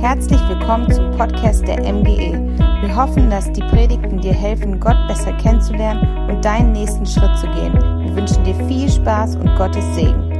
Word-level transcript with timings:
Herzlich 0.00 0.40
willkommen 0.48 0.90
zum 0.90 1.10
Podcast 1.10 1.68
der 1.68 1.78
MGE. 1.80 2.32
Wir 2.80 2.96
hoffen, 2.96 3.28
dass 3.28 3.52
die 3.52 3.60
Predigten 3.60 4.18
dir 4.18 4.32
helfen, 4.32 4.80
Gott 4.80 4.96
besser 5.06 5.34
kennenzulernen 5.34 6.30
und 6.30 6.42
deinen 6.42 6.72
nächsten 6.72 7.04
Schritt 7.04 7.36
zu 7.38 7.46
gehen. 7.48 7.74
Wir 7.74 8.16
wünschen 8.16 8.42
dir 8.42 8.54
viel 8.66 8.90
Spaß 8.90 9.36
und 9.36 9.54
Gottes 9.56 9.84
Segen. 9.94 10.30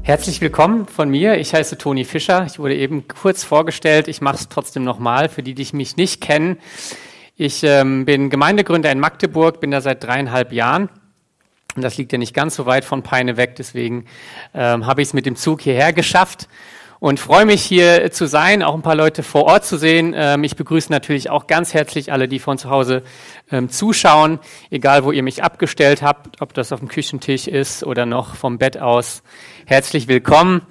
Herzlich 0.00 0.40
willkommen 0.40 0.86
von 0.86 1.10
mir. 1.10 1.36
Ich 1.36 1.52
heiße 1.52 1.76
Toni 1.76 2.04
Fischer. 2.04 2.46
Ich 2.46 2.58
wurde 2.58 2.74
eben 2.74 3.06
kurz 3.08 3.44
vorgestellt. 3.44 4.08
Ich 4.08 4.22
mache 4.22 4.36
es 4.36 4.48
trotzdem 4.48 4.82
nochmal 4.82 5.28
für 5.28 5.42
die, 5.42 5.54
die 5.54 5.68
mich 5.76 5.98
nicht 5.98 6.22
kennen. 6.22 6.56
Ich 7.36 7.62
ähm, 7.64 8.06
bin 8.06 8.30
Gemeindegründer 8.30 8.90
in 8.90 8.98
Magdeburg, 8.98 9.60
bin 9.60 9.72
da 9.72 9.82
seit 9.82 10.02
dreieinhalb 10.02 10.54
Jahren. 10.54 10.88
Und 11.76 11.82
das 11.82 11.98
liegt 11.98 12.10
ja 12.12 12.18
nicht 12.18 12.34
ganz 12.34 12.56
so 12.56 12.66
weit 12.66 12.84
von 12.84 13.02
Peine 13.02 13.36
weg, 13.36 13.54
deswegen 13.56 14.06
ähm, 14.54 14.86
habe 14.86 15.02
ich 15.02 15.08
es 15.08 15.14
mit 15.14 15.26
dem 15.26 15.36
Zug 15.36 15.60
hierher 15.60 15.92
geschafft 15.92 16.48
und 17.00 17.20
freue 17.20 17.44
mich 17.44 17.62
hier 17.62 18.10
zu 18.10 18.26
sein, 18.26 18.62
auch 18.62 18.74
ein 18.74 18.80
paar 18.80 18.94
Leute 18.94 19.22
vor 19.22 19.44
Ort 19.44 19.66
zu 19.66 19.76
sehen. 19.76 20.14
Ähm, 20.16 20.42
ich 20.44 20.56
begrüße 20.56 20.90
natürlich 20.90 21.28
auch 21.28 21.46
ganz 21.46 21.74
herzlich 21.74 22.12
alle, 22.12 22.28
die 22.28 22.38
von 22.38 22.56
zu 22.56 22.70
Hause 22.70 23.02
ähm, 23.52 23.68
zuschauen, 23.68 24.40
egal 24.70 25.04
wo 25.04 25.12
ihr 25.12 25.22
mich 25.22 25.42
abgestellt 25.42 26.00
habt, 26.00 26.40
ob 26.40 26.54
das 26.54 26.72
auf 26.72 26.80
dem 26.80 26.88
Küchentisch 26.88 27.46
ist 27.46 27.84
oder 27.84 28.06
noch 28.06 28.34
vom 28.34 28.56
Bett 28.56 28.78
aus. 28.78 29.22
Herzlich 29.66 30.08
willkommen. 30.08 30.62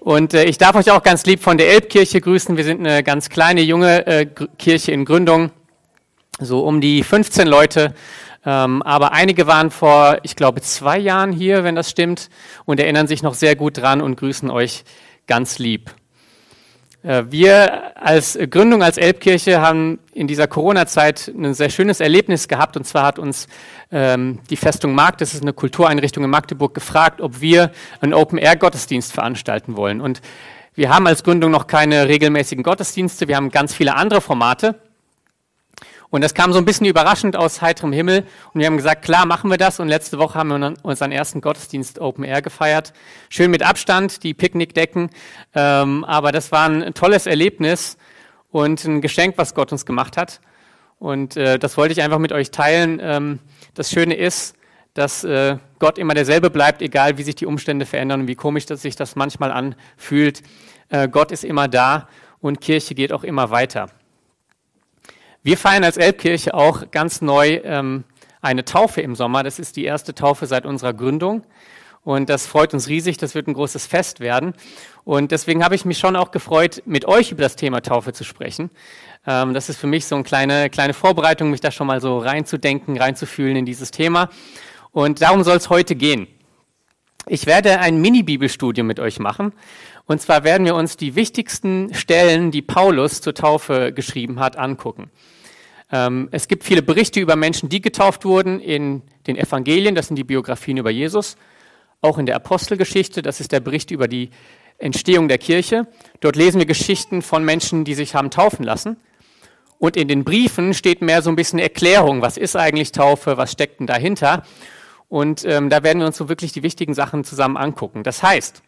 Und 0.00 0.34
äh, 0.34 0.44
ich 0.44 0.58
darf 0.58 0.74
euch 0.74 0.90
auch 0.90 1.04
ganz 1.04 1.24
lieb 1.26 1.40
von 1.40 1.58
der 1.58 1.68
Elbkirche 1.68 2.20
grüßen. 2.20 2.56
Wir 2.56 2.64
sind 2.64 2.80
eine 2.80 3.04
ganz 3.04 3.28
kleine, 3.28 3.60
junge 3.60 4.06
äh, 4.06 4.26
Kirche 4.58 4.90
in 4.90 5.04
Gründung 5.04 5.52
so 6.40 6.64
um 6.64 6.80
die 6.80 7.02
15 7.02 7.46
Leute. 7.46 7.94
Ähm, 8.44 8.82
aber 8.82 9.12
einige 9.12 9.46
waren 9.46 9.70
vor, 9.70 10.18
ich 10.22 10.34
glaube, 10.34 10.62
zwei 10.62 10.98
Jahren 10.98 11.32
hier, 11.32 11.62
wenn 11.64 11.74
das 11.74 11.90
stimmt, 11.90 12.30
und 12.64 12.80
erinnern 12.80 13.06
sich 13.06 13.22
noch 13.22 13.34
sehr 13.34 13.54
gut 13.54 13.78
dran 13.78 14.00
und 14.00 14.16
grüßen 14.16 14.50
euch 14.50 14.84
ganz 15.26 15.58
lieb. 15.58 15.90
Äh, 17.02 17.24
wir 17.28 17.96
als 18.02 18.38
Gründung 18.50 18.82
als 18.82 18.98
Elbkirche 18.98 19.60
haben 19.60 19.98
in 20.12 20.26
dieser 20.26 20.46
Corona-Zeit 20.46 21.28
ein 21.28 21.54
sehr 21.54 21.70
schönes 21.70 22.00
Erlebnis 22.00 22.48
gehabt. 22.48 22.76
Und 22.76 22.84
zwar 22.84 23.04
hat 23.04 23.18
uns 23.18 23.46
ähm, 23.90 24.40
die 24.50 24.56
Festung 24.56 24.94
Markt, 24.94 25.20
das 25.20 25.34
ist 25.34 25.42
eine 25.42 25.52
Kultureinrichtung 25.52 26.24
in 26.24 26.30
Magdeburg, 26.30 26.74
gefragt, 26.74 27.20
ob 27.20 27.40
wir 27.40 27.72
einen 28.00 28.14
Open-Air-Gottesdienst 28.14 29.12
veranstalten 29.12 29.76
wollen. 29.76 30.00
Und 30.00 30.20
wir 30.74 30.94
haben 30.94 31.06
als 31.06 31.24
Gründung 31.24 31.50
noch 31.50 31.66
keine 31.66 32.08
regelmäßigen 32.08 32.62
Gottesdienste. 32.62 33.28
Wir 33.28 33.36
haben 33.36 33.50
ganz 33.50 33.74
viele 33.74 33.96
andere 33.96 34.20
Formate. 34.20 34.80
Und 36.10 36.22
das 36.22 36.34
kam 36.34 36.52
so 36.52 36.58
ein 36.58 36.64
bisschen 36.64 36.86
überraschend 36.86 37.36
aus 37.36 37.62
heiterem 37.62 37.92
Himmel. 37.92 38.26
Und 38.52 38.58
wir 38.58 38.66
haben 38.66 38.76
gesagt, 38.76 39.02
klar, 39.02 39.26
machen 39.26 39.48
wir 39.48 39.56
das. 39.56 39.78
Und 39.78 39.88
letzte 39.88 40.18
Woche 40.18 40.38
haben 40.38 40.48
wir 40.48 40.74
unseren 40.82 41.12
ersten 41.12 41.40
Gottesdienst 41.40 42.00
Open 42.00 42.24
Air 42.24 42.42
gefeiert. 42.42 42.92
Schön 43.28 43.50
mit 43.50 43.62
Abstand, 43.62 44.24
die 44.24 44.34
Picknickdecken. 44.34 45.10
Ähm, 45.54 46.04
aber 46.04 46.32
das 46.32 46.50
war 46.50 46.68
ein 46.68 46.94
tolles 46.94 47.26
Erlebnis 47.26 47.96
und 48.50 48.84
ein 48.84 49.00
Geschenk, 49.00 49.38
was 49.38 49.54
Gott 49.54 49.70
uns 49.70 49.86
gemacht 49.86 50.16
hat. 50.16 50.40
Und 50.98 51.36
äh, 51.36 51.58
das 51.60 51.76
wollte 51.76 51.92
ich 51.92 52.02
einfach 52.02 52.18
mit 52.18 52.32
euch 52.32 52.50
teilen. 52.50 53.00
Ähm, 53.00 53.38
das 53.74 53.90
Schöne 53.90 54.14
ist, 54.14 54.56
dass 54.94 55.22
äh, 55.22 55.58
Gott 55.78 55.96
immer 55.96 56.14
derselbe 56.14 56.50
bleibt, 56.50 56.82
egal 56.82 57.18
wie 57.18 57.22
sich 57.22 57.36
die 57.36 57.46
Umstände 57.46 57.86
verändern 57.86 58.22
und 58.22 58.26
wie 58.26 58.34
komisch 58.34 58.66
dass 58.66 58.82
sich 58.82 58.96
das 58.96 59.14
manchmal 59.14 59.52
anfühlt. 59.52 60.42
Äh, 60.88 61.08
Gott 61.08 61.30
ist 61.30 61.44
immer 61.44 61.68
da 61.68 62.08
und 62.40 62.60
Kirche 62.60 62.96
geht 62.96 63.12
auch 63.12 63.22
immer 63.22 63.50
weiter. 63.50 63.90
Wir 65.42 65.56
feiern 65.56 65.84
als 65.84 65.96
Elbkirche 65.96 66.52
auch 66.52 66.90
ganz 66.90 67.22
neu 67.22 67.60
ähm, 67.64 68.04
eine 68.42 68.62
Taufe 68.66 69.00
im 69.00 69.14
Sommer. 69.14 69.42
Das 69.42 69.58
ist 69.58 69.76
die 69.76 69.84
erste 69.84 70.14
Taufe 70.14 70.44
seit 70.44 70.66
unserer 70.66 70.92
Gründung. 70.92 71.44
Und 72.02 72.28
das 72.28 72.46
freut 72.46 72.74
uns 72.74 72.88
riesig. 72.88 73.16
Das 73.16 73.34
wird 73.34 73.48
ein 73.48 73.54
großes 73.54 73.86
Fest 73.86 74.20
werden. 74.20 74.52
Und 75.04 75.32
deswegen 75.32 75.64
habe 75.64 75.74
ich 75.74 75.86
mich 75.86 75.96
schon 75.96 76.14
auch 76.14 76.30
gefreut, 76.30 76.82
mit 76.84 77.06
euch 77.06 77.32
über 77.32 77.42
das 77.42 77.56
Thema 77.56 77.80
Taufe 77.80 78.12
zu 78.12 78.22
sprechen. 78.22 78.70
Ähm, 79.26 79.54
das 79.54 79.70
ist 79.70 79.78
für 79.78 79.86
mich 79.86 80.04
so 80.04 80.14
eine 80.14 80.24
kleine, 80.24 80.68
kleine 80.68 80.92
Vorbereitung, 80.92 81.50
mich 81.50 81.62
da 81.62 81.70
schon 81.70 81.86
mal 81.86 82.02
so 82.02 82.18
reinzudenken, 82.18 82.98
reinzufühlen 82.98 83.56
in 83.56 83.64
dieses 83.64 83.90
Thema. 83.90 84.28
Und 84.90 85.22
darum 85.22 85.42
soll 85.42 85.56
es 85.56 85.70
heute 85.70 85.94
gehen. 85.94 86.26
Ich 87.26 87.46
werde 87.46 87.80
ein 87.80 88.00
Mini-Bibelstudium 88.00 88.86
mit 88.86 88.98
euch 88.98 89.18
machen. 89.18 89.52
Und 90.06 90.20
zwar 90.20 90.42
werden 90.42 90.64
wir 90.64 90.74
uns 90.74 90.96
die 90.96 91.14
wichtigsten 91.14 91.94
Stellen, 91.94 92.50
die 92.50 92.62
Paulus 92.62 93.20
zur 93.20 93.34
Taufe 93.34 93.92
geschrieben 93.92 94.40
hat, 94.40 94.56
angucken. 94.56 95.10
Ähm, 95.92 96.28
es 96.32 96.48
gibt 96.48 96.64
viele 96.64 96.82
Berichte 96.82 97.20
über 97.20 97.36
Menschen, 97.36 97.68
die 97.68 97.80
getauft 97.80 98.24
wurden 98.24 98.60
in 98.60 99.02
den 99.26 99.36
Evangelien, 99.36 99.94
das 99.94 100.08
sind 100.08 100.16
die 100.16 100.24
Biografien 100.24 100.78
über 100.78 100.90
Jesus, 100.90 101.36
auch 102.00 102.18
in 102.18 102.26
der 102.26 102.36
Apostelgeschichte, 102.36 103.22
das 103.22 103.40
ist 103.40 103.52
der 103.52 103.60
Bericht 103.60 103.90
über 103.90 104.08
die 104.08 104.30
Entstehung 104.78 105.28
der 105.28 105.38
Kirche. 105.38 105.86
Dort 106.20 106.36
lesen 106.36 106.58
wir 106.58 106.66
Geschichten 106.66 107.22
von 107.22 107.44
Menschen, 107.44 107.84
die 107.84 107.94
sich 107.94 108.14
haben 108.14 108.30
taufen 108.30 108.64
lassen. 108.64 108.96
Und 109.78 109.96
in 109.96 110.08
den 110.08 110.24
Briefen 110.24 110.74
steht 110.74 111.02
mehr 111.02 111.22
so 111.22 111.30
ein 111.30 111.36
bisschen 111.36 111.58
Erklärung, 111.58 112.22
was 112.22 112.36
ist 112.36 112.56
eigentlich 112.56 112.92
Taufe, 112.92 113.36
was 113.36 113.52
steckt 113.52 113.80
denn 113.80 113.86
dahinter. 113.86 114.44
Und 115.10 115.44
ähm, 115.44 115.70
da 115.70 115.82
werden 115.82 115.98
wir 115.98 116.06
uns 116.06 116.16
so 116.16 116.28
wirklich 116.28 116.52
die 116.52 116.62
wichtigen 116.62 116.94
Sachen 116.94 117.24
zusammen 117.24 117.56
angucken. 117.56 118.04
Das 118.04 118.22
heißt, 118.22 118.62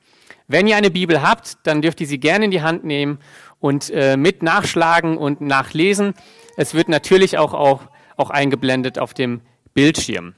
wenn 0.48 0.66
ihr 0.66 0.76
eine 0.76 0.90
Bibel 0.90 1.22
habt, 1.22 1.56
dann 1.62 1.82
dürft 1.82 2.00
ihr 2.00 2.06
sie 2.08 2.18
gerne 2.18 2.46
in 2.46 2.50
die 2.50 2.62
Hand 2.62 2.82
nehmen 2.82 3.20
und 3.60 3.90
äh, 3.90 4.16
mit 4.16 4.42
nachschlagen 4.42 5.16
und 5.16 5.40
nachlesen. 5.40 6.14
Es 6.56 6.74
wird 6.74 6.88
natürlich 6.88 7.38
auch, 7.38 7.54
auch, 7.54 7.82
auch 8.16 8.30
eingeblendet 8.30 8.98
auf 8.98 9.14
dem 9.14 9.40
Bildschirm. 9.72 10.34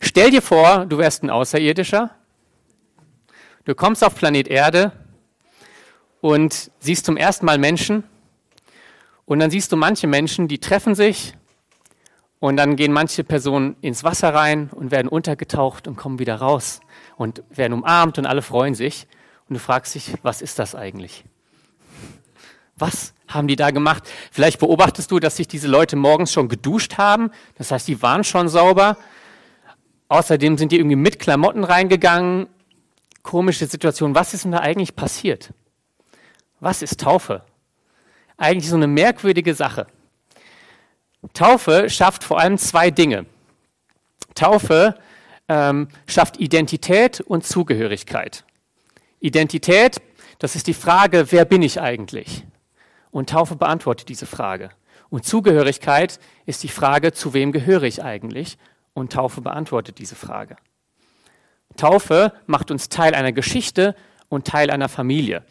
Stell 0.00 0.32
dir 0.32 0.42
vor, 0.42 0.86
du 0.86 0.98
wärst 0.98 1.22
ein 1.22 1.30
Außerirdischer. 1.30 2.10
Du 3.64 3.76
kommst 3.76 4.02
auf 4.02 4.16
Planet 4.16 4.48
Erde 4.48 4.90
und 6.20 6.72
siehst 6.80 7.06
zum 7.06 7.16
ersten 7.16 7.46
Mal 7.46 7.58
Menschen. 7.58 8.02
Und 9.24 9.38
dann 9.38 9.52
siehst 9.52 9.70
du 9.70 9.76
manche 9.76 10.08
Menschen, 10.08 10.48
die 10.48 10.58
treffen 10.58 10.96
sich 10.96 11.34
und 12.44 12.58
dann 12.58 12.76
gehen 12.76 12.92
manche 12.92 13.24
Personen 13.24 13.74
ins 13.80 14.04
Wasser 14.04 14.34
rein 14.34 14.68
und 14.68 14.90
werden 14.90 15.08
untergetaucht 15.08 15.88
und 15.88 15.96
kommen 15.96 16.18
wieder 16.18 16.34
raus 16.34 16.80
und 17.16 17.42
werden 17.48 17.72
umarmt 17.72 18.18
und 18.18 18.26
alle 18.26 18.42
freuen 18.42 18.74
sich. 18.74 19.06
Und 19.48 19.54
du 19.54 19.60
fragst 19.60 19.94
dich, 19.94 20.12
was 20.22 20.42
ist 20.42 20.58
das 20.58 20.74
eigentlich? 20.74 21.24
Was 22.76 23.14
haben 23.28 23.48
die 23.48 23.56
da 23.56 23.70
gemacht? 23.70 24.06
Vielleicht 24.30 24.58
beobachtest 24.58 25.10
du, 25.10 25.20
dass 25.20 25.36
sich 25.36 25.48
diese 25.48 25.68
Leute 25.68 25.96
morgens 25.96 26.34
schon 26.34 26.50
geduscht 26.50 26.98
haben. 26.98 27.30
Das 27.56 27.70
heißt, 27.70 27.88
die 27.88 28.02
waren 28.02 28.24
schon 28.24 28.50
sauber. 28.50 28.98
Außerdem 30.08 30.58
sind 30.58 30.70
die 30.70 30.76
irgendwie 30.76 30.96
mit 30.96 31.18
Klamotten 31.18 31.64
reingegangen. 31.64 32.48
Komische 33.22 33.64
Situation. 33.64 34.14
Was 34.14 34.34
ist 34.34 34.44
denn 34.44 34.52
da 34.52 34.58
eigentlich 34.58 34.94
passiert? 34.94 35.54
Was 36.60 36.82
ist 36.82 37.00
Taufe? 37.00 37.40
Eigentlich 38.36 38.68
so 38.68 38.76
eine 38.76 38.86
merkwürdige 38.86 39.54
Sache. 39.54 39.86
Taufe 41.32 41.88
schafft 41.88 42.24
vor 42.24 42.38
allem 42.38 42.58
zwei 42.58 42.90
Dinge. 42.90 43.26
Taufe 44.34 44.96
ähm, 45.48 45.88
schafft 46.06 46.38
Identität 46.38 47.20
und 47.20 47.46
Zugehörigkeit. 47.46 48.44
Identität, 49.20 50.00
das 50.38 50.56
ist 50.56 50.66
die 50.66 50.74
Frage, 50.74 51.30
wer 51.30 51.44
bin 51.44 51.62
ich 51.62 51.80
eigentlich? 51.80 52.44
Und 53.10 53.30
Taufe 53.30 53.56
beantwortet 53.56 54.08
diese 54.08 54.26
Frage. 54.26 54.70
Und 55.08 55.24
Zugehörigkeit 55.24 56.18
ist 56.46 56.62
die 56.62 56.68
Frage, 56.68 57.12
zu 57.12 57.32
wem 57.34 57.52
gehöre 57.52 57.84
ich 57.84 58.02
eigentlich? 58.02 58.58
Und 58.92 59.12
Taufe 59.12 59.40
beantwortet 59.40 59.98
diese 59.98 60.16
Frage. 60.16 60.56
Taufe 61.76 62.32
macht 62.46 62.70
uns 62.70 62.88
Teil 62.88 63.14
einer 63.14 63.32
Geschichte 63.32 63.94
und 64.28 64.46
Teil 64.46 64.70
einer 64.70 64.88
Familie. 64.88 65.44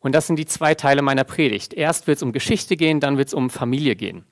Und 0.00 0.14
das 0.14 0.26
sind 0.26 0.36
die 0.36 0.46
zwei 0.46 0.74
Teile 0.74 1.02
meiner 1.02 1.24
Predigt. 1.24 1.74
Erst 1.74 2.06
wird 2.06 2.16
es 2.16 2.22
um 2.22 2.32
Geschichte 2.32 2.76
gehen, 2.76 3.00
dann 3.00 3.18
wird 3.18 3.28
es 3.28 3.34
um 3.34 3.50
Familie 3.50 3.96
gehen. 3.96 4.24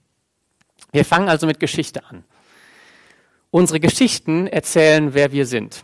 Wir 0.93 1.05
fangen 1.05 1.29
also 1.29 1.47
mit 1.47 1.61
Geschichte 1.61 2.05
an. 2.05 2.25
Unsere 3.51 3.81
Geschichten 3.81 4.47
erzählen, 4.47 5.15
wer 5.15 5.33
wir 5.33 5.47
sind. 5.47 5.83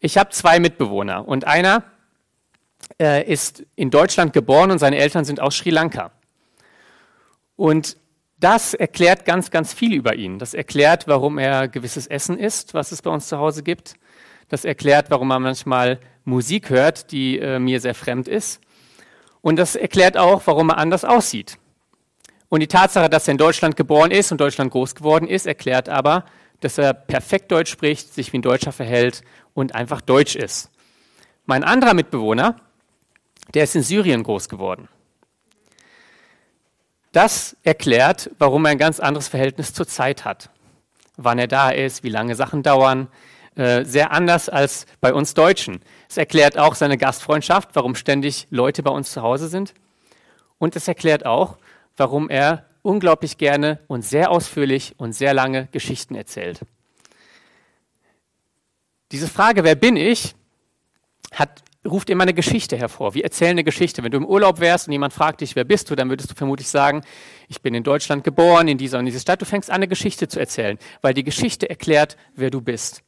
Ich 0.00 0.18
habe 0.18 0.30
zwei 0.30 0.60
Mitbewohner 0.60 1.26
und 1.26 1.46
einer 1.46 1.84
äh, 3.00 3.30
ist 3.30 3.64
in 3.74 3.90
Deutschland 3.90 4.32
geboren 4.32 4.70
und 4.70 4.78
seine 4.78 4.98
Eltern 4.98 5.24
sind 5.24 5.40
aus 5.40 5.56
Sri 5.56 5.70
Lanka. 5.70 6.12
Und 7.56 7.96
das 8.38 8.74
erklärt 8.74 9.24
ganz, 9.24 9.50
ganz 9.50 9.72
viel 9.72 9.94
über 9.94 10.14
ihn. 10.14 10.38
Das 10.38 10.52
erklärt, 10.52 11.08
warum 11.08 11.38
er 11.38 11.68
gewisses 11.68 12.06
Essen 12.06 12.38
isst, 12.38 12.74
was 12.74 12.92
es 12.92 13.02
bei 13.02 13.10
uns 13.10 13.28
zu 13.28 13.38
Hause 13.38 13.62
gibt. 13.62 13.94
Das 14.48 14.64
erklärt, 14.64 15.10
warum 15.10 15.30
er 15.30 15.40
manchmal 15.40 15.98
Musik 16.24 16.70
hört, 16.70 17.12
die 17.12 17.38
äh, 17.38 17.58
mir 17.58 17.80
sehr 17.80 17.94
fremd 17.94 18.28
ist. 18.28 18.60
Und 19.40 19.56
das 19.56 19.74
erklärt 19.74 20.16
auch, 20.16 20.42
warum 20.46 20.70
er 20.70 20.78
anders 20.78 21.04
aussieht. 21.04 21.58
Und 22.48 22.60
die 22.60 22.68
Tatsache, 22.68 23.10
dass 23.10 23.28
er 23.28 23.32
in 23.32 23.38
Deutschland 23.38 23.76
geboren 23.76 24.10
ist 24.10 24.30
und 24.30 24.40
Deutschland 24.40 24.70
groß 24.70 24.94
geworden 24.94 25.26
ist, 25.26 25.46
erklärt 25.46 25.88
aber, 25.88 26.24
dass 26.60 26.78
er 26.78 26.94
perfekt 26.94 27.50
Deutsch 27.50 27.70
spricht, 27.70 28.14
sich 28.14 28.32
wie 28.32 28.38
ein 28.38 28.42
Deutscher 28.42 28.72
verhält 28.72 29.22
und 29.54 29.74
einfach 29.74 30.00
Deutsch 30.00 30.36
ist. 30.36 30.70
Mein 31.44 31.64
anderer 31.64 31.94
Mitbewohner, 31.94 32.56
der 33.54 33.64
ist 33.64 33.76
in 33.76 33.82
Syrien 33.82 34.22
groß 34.22 34.48
geworden. 34.48 34.88
Das 37.12 37.56
erklärt, 37.62 38.30
warum 38.38 38.64
er 38.66 38.72
ein 38.72 38.78
ganz 38.78 39.00
anderes 39.00 39.28
Verhältnis 39.28 39.72
zur 39.72 39.86
Zeit 39.86 40.24
hat. 40.24 40.50
Wann 41.16 41.38
er 41.38 41.48
da 41.48 41.70
ist, 41.70 42.02
wie 42.02 42.10
lange 42.10 42.34
Sachen 42.34 42.62
dauern, 42.62 43.08
äh, 43.54 43.84
sehr 43.84 44.12
anders 44.12 44.50
als 44.50 44.84
bei 45.00 45.14
uns 45.14 45.32
Deutschen. 45.32 45.80
Es 46.10 46.18
erklärt 46.18 46.58
auch 46.58 46.74
seine 46.74 46.98
Gastfreundschaft, 46.98 47.70
warum 47.72 47.94
ständig 47.94 48.46
Leute 48.50 48.82
bei 48.82 48.90
uns 48.90 49.12
zu 49.12 49.22
Hause 49.22 49.48
sind. 49.48 49.72
Und 50.58 50.76
es 50.76 50.88
erklärt 50.88 51.24
auch, 51.24 51.56
warum 51.96 52.28
er 52.28 52.66
unglaublich 52.82 53.38
gerne 53.38 53.80
und 53.88 54.02
sehr 54.02 54.30
ausführlich 54.30 54.94
und 54.96 55.12
sehr 55.12 55.34
lange 55.34 55.68
Geschichten 55.72 56.14
erzählt. 56.14 56.60
Diese 59.12 59.28
Frage, 59.28 59.64
wer 59.64 59.74
bin 59.74 59.96
ich, 59.96 60.34
hat, 61.32 61.62
ruft 61.84 62.10
immer 62.10 62.22
eine 62.22 62.34
Geschichte 62.34 62.76
hervor. 62.76 63.14
Wir 63.14 63.24
erzählen 63.24 63.52
eine 63.52 63.64
Geschichte. 63.64 64.02
Wenn 64.02 64.10
du 64.10 64.18
im 64.18 64.26
Urlaub 64.26 64.60
wärst 64.60 64.88
und 64.88 64.92
jemand 64.92 65.12
fragt 65.12 65.40
dich, 65.40 65.56
wer 65.56 65.64
bist 65.64 65.90
du, 65.90 65.94
dann 65.94 66.08
würdest 66.08 66.30
du 66.30 66.34
vermutlich 66.34 66.68
sagen, 66.68 67.02
ich 67.48 67.60
bin 67.60 67.74
in 67.74 67.82
Deutschland 67.82 68.24
geboren, 68.24 68.68
in 68.68 68.78
dieser 68.78 68.98
und 68.98 69.06
dieser 69.06 69.20
Stadt. 69.20 69.40
Du 69.40 69.44
fängst 69.44 69.70
an, 69.70 69.76
eine 69.76 69.88
Geschichte 69.88 70.28
zu 70.28 70.40
erzählen, 70.40 70.78
weil 71.02 71.14
die 71.14 71.24
Geschichte 71.24 71.68
erklärt, 71.68 72.16
wer 72.34 72.50
du 72.50 72.60
bist. 72.60 73.02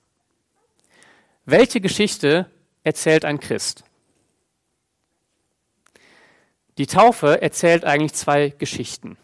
Welche 1.45 1.81
Geschichte 1.81 2.51
erzählt 2.83 3.25
ein 3.25 3.41
Christ? 3.41 3.85
Die 6.79 6.87
Taufe 6.87 7.43
erzählt 7.43 7.85
eigentlich 7.85 8.15
zwei 8.15 8.51
Geschichten. 8.51 9.19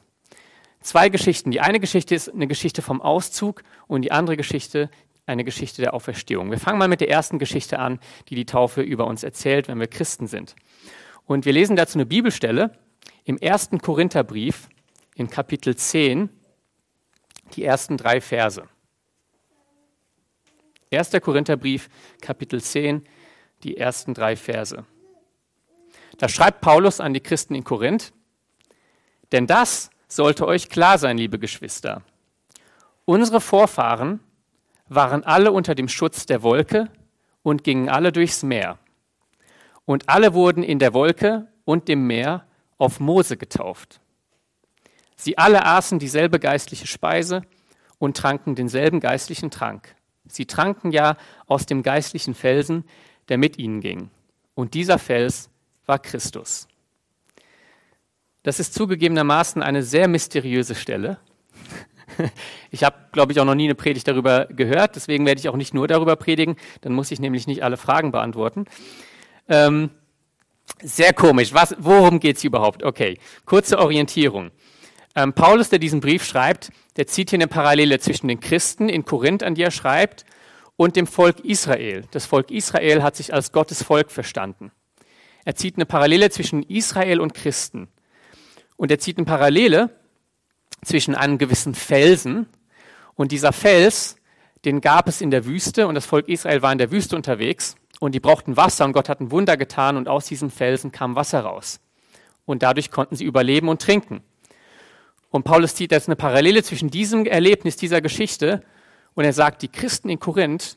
Zwei 0.81 1.09
Geschichten. 1.09 1.53
Die 1.53 1.61
eine 1.61 1.79
Geschichte 1.79 2.17
ist 2.17 2.29
eine 2.29 2.49
Geschichte 2.49 2.83
vom 2.83 3.01
Auszug 3.01 3.62
und 3.87 4.03
die 4.03 4.11
andere 4.11 4.37
Geschichte 4.37 4.91
eine 5.25 5.45
Geschichte 5.45 5.81
der 5.81 5.95
Auferstehung. 5.95 6.51
Wir 6.51 6.59
fangen 6.59 6.79
mal 6.79 6.89
mit 6.89 7.01
der 7.01 7.09
ersten 7.11 7.39
Geschichte 7.39 7.79
an, 7.79 8.01
die 8.29 8.35
die 8.35 8.45
Taufe 8.45 8.83
über 8.83 9.06
uns 9.06 9.23
erzählt, 9.23 9.69
wenn 9.69 9.79
wir 9.79 9.87
Christen 9.87 10.27
sind. 10.27 10.56
Und 11.27 11.47
wir 11.47 11.53
lesen 11.53 11.77
dazu 11.77 11.97
eine 11.97 12.06
Bibelstelle 12.06 12.77
im 13.25 13.39
ersten 13.39 13.79
Korintherbrief 13.79 14.69
in 15.15 15.31
Kapitel 15.31 15.77
10, 15.77 16.29
die 17.55 17.65
ersten 17.65 17.97
drei 17.97 18.21
Verse. 18.21 18.65
1. 20.93 21.11
Korintherbrief, 21.23 21.89
Kapitel 22.21 22.61
10, 22.61 23.06
die 23.62 23.77
ersten 23.77 24.12
drei 24.12 24.35
Verse. 24.35 24.85
Da 26.19 26.28
schreibt 26.28 26.61
Paulus 26.61 27.00
an 27.00 27.14
die 27.14 27.20
Christen 27.20 27.55
in 27.55 27.64
Korinth, 27.64 28.12
denn 29.32 29.46
das 29.46 29.90
sollte 30.08 30.46
euch 30.46 30.69
klar 30.69 30.99
sein, 30.99 31.19
liebe 31.19 31.38
Geschwister. 31.38 32.02
Unsere 33.05 33.40
Vorfahren 33.40 34.20
waren 34.88 35.25
alle 35.25 35.52
unter 35.52 35.75
dem 35.75 35.88
Schutz 35.88 36.26
der 36.26 36.43
Wolke 36.43 36.88
und 37.43 37.64
gingen 37.64 37.88
alle 37.88 38.12
durchs 38.12 38.43
Meer. 38.43 38.78
Und 39.84 40.08
alle 40.08 40.34
wurden 40.34 40.62
in 40.62 40.78
der 40.78 40.94
Wolke 40.94 41.49
und 41.64 41.88
dem 41.88 42.06
Meer 42.06 42.46
auf 42.78 43.00
Mose 43.00 43.37
getauft. 43.37 44.00
Sie 45.17 45.38
alle 45.38 45.64
aßen 45.64 45.99
dieselbe 45.99 46.38
geistliche 46.38 46.87
Speise 46.87 47.43
und 47.99 48.17
tranken 48.17 48.55
denselben 48.55 49.00
geistlichen 49.00 49.50
Trank. 49.50 49.94
Sie 50.26 50.46
tranken 50.46 50.90
ja 50.90 51.17
aus 51.46 51.67
dem 51.67 51.82
geistlichen 51.82 52.34
Felsen, 52.34 52.84
der 53.28 53.38
mit 53.38 53.58
ihnen 53.58 53.81
ging. 53.81 54.10
Und 54.55 54.75
dieser 54.75 54.99
Fels 54.99 55.50
war 55.86 55.98
Christus. 55.98 56.69
Das 58.42 58.60
ist 58.60 58.75
zugegebenermaßen 58.75 59.62
eine 59.62 59.82
sehr 59.82 60.08
mysteriöse 60.08 60.75
Stelle. 60.75 61.19
Ich 62.70 62.84
habe, 62.84 62.96
glaube 63.12 63.32
ich, 63.32 63.40
auch 63.40 63.44
noch 63.44 63.54
nie 63.54 63.64
eine 63.64 63.75
Predigt 63.75 64.06
darüber 64.06 64.46
gehört, 64.46 64.96
deswegen 64.96 65.26
werde 65.26 65.40
ich 65.40 65.48
auch 65.48 65.56
nicht 65.56 65.75
nur 65.75 65.88
darüber 65.88 66.16
predigen, 66.16 66.56
dann 66.81 66.92
muss 66.92 67.10
ich 67.10 67.20
nämlich 67.20 67.46
nicht 67.46 67.62
alle 67.62 67.76
Fragen 67.76 68.10
beantworten. 68.12 68.66
Ähm, 69.48 69.90
sehr 70.82 71.12
komisch. 71.12 71.54
Was, 71.54 71.75
worum 71.78 72.20
geht 72.20 72.36
es 72.36 72.44
überhaupt? 72.44 72.82
Okay, 72.82 73.19
kurze 73.44 73.78
Orientierung. 73.78 74.50
Ähm, 75.14 75.32
Paulus, 75.32 75.69
der 75.69 75.78
diesen 75.78 76.00
Brief 76.00 76.25
schreibt, 76.25 76.72
der 76.96 77.06
zieht 77.06 77.31
hier 77.31 77.38
eine 77.38 77.46
Parallele 77.46 77.98
zwischen 78.00 78.28
den 78.28 78.40
Christen 78.40 78.88
in 78.88 79.04
Korinth, 79.04 79.42
an 79.42 79.54
die 79.54 79.62
er 79.62 79.70
schreibt, 79.70 80.25
und 80.76 80.96
dem 80.96 81.06
Volk 81.06 81.40
Israel. 81.40 82.04
Das 82.10 82.26
Volk 82.26 82.50
Israel 82.50 83.02
hat 83.02 83.16
sich 83.16 83.32
als 83.32 83.52
Gottes 83.52 83.82
Volk 83.82 84.10
verstanden. 84.10 84.72
Er 85.44 85.55
zieht 85.55 85.76
eine 85.76 85.87
Parallele 85.87 86.31
zwischen 86.31 86.62
Israel 86.62 87.20
und 87.20 87.35
Christen. 87.35 87.88
Und 88.76 88.91
er 88.91 88.99
zieht 88.99 89.19
eine 89.19 89.26
Parallele 89.26 89.91
zwischen 90.85 91.14
einem 91.14 91.38
gewissen 91.38 91.75
Felsen. 91.75 92.46
Und 93.14 93.32
dieser 93.32 93.52
Fels, 93.52 94.17
den 94.64 94.81
gab 94.81 95.08
es 95.08 95.20
in 95.20 95.31
der 95.31 95.44
Wüste 95.44 95.87
und 95.87 95.94
das 95.94 96.06
Volk 96.06 96.29
Israel 96.29 96.62
war 96.62 96.73
in 96.73 96.79
der 96.79 96.91
Wüste 96.91 97.17
unterwegs 97.17 97.76
und 98.00 98.14
die 98.14 98.20
brauchten 98.20 98.56
Wasser 98.56 98.85
und 98.85 98.93
Gott 98.93 99.08
hat 99.08 99.20
ein 99.20 99.31
Wunder 99.31 99.56
getan 99.56 99.96
und 99.96 100.08
aus 100.08 100.26
diesem 100.26 100.50
Felsen 100.50 100.93
kam 100.93 101.17
Wasser 101.17 101.41
raus. 101.41 101.81
Und 102.44 102.62
dadurch 102.62 102.91
konnten 102.91 103.17
sie 103.17 103.25
überleben 103.25 103.69
und 103.69 103.81
trinken. 103.81 104.23
Und 105.31 105.44
Paulus 105.44 105.75
zieht 105.75 105.91
jetzt 105.91 106.08
eine 106.08 106.17
Parallele 106.17 106.62
zwischen 106.62 106.91
diesem 106.91 107.26
Erlebnis, 107.26 107.76
dieser 107.76 108.00
Geschichte 108.00 108.62
und 109.14 109.25
er 109.25 109.32
sagt, 109.32 109.62
die 109.62 109.69
Christen 109.69 110.08
in 110.08 110.20
Korinth, 110.20 110.76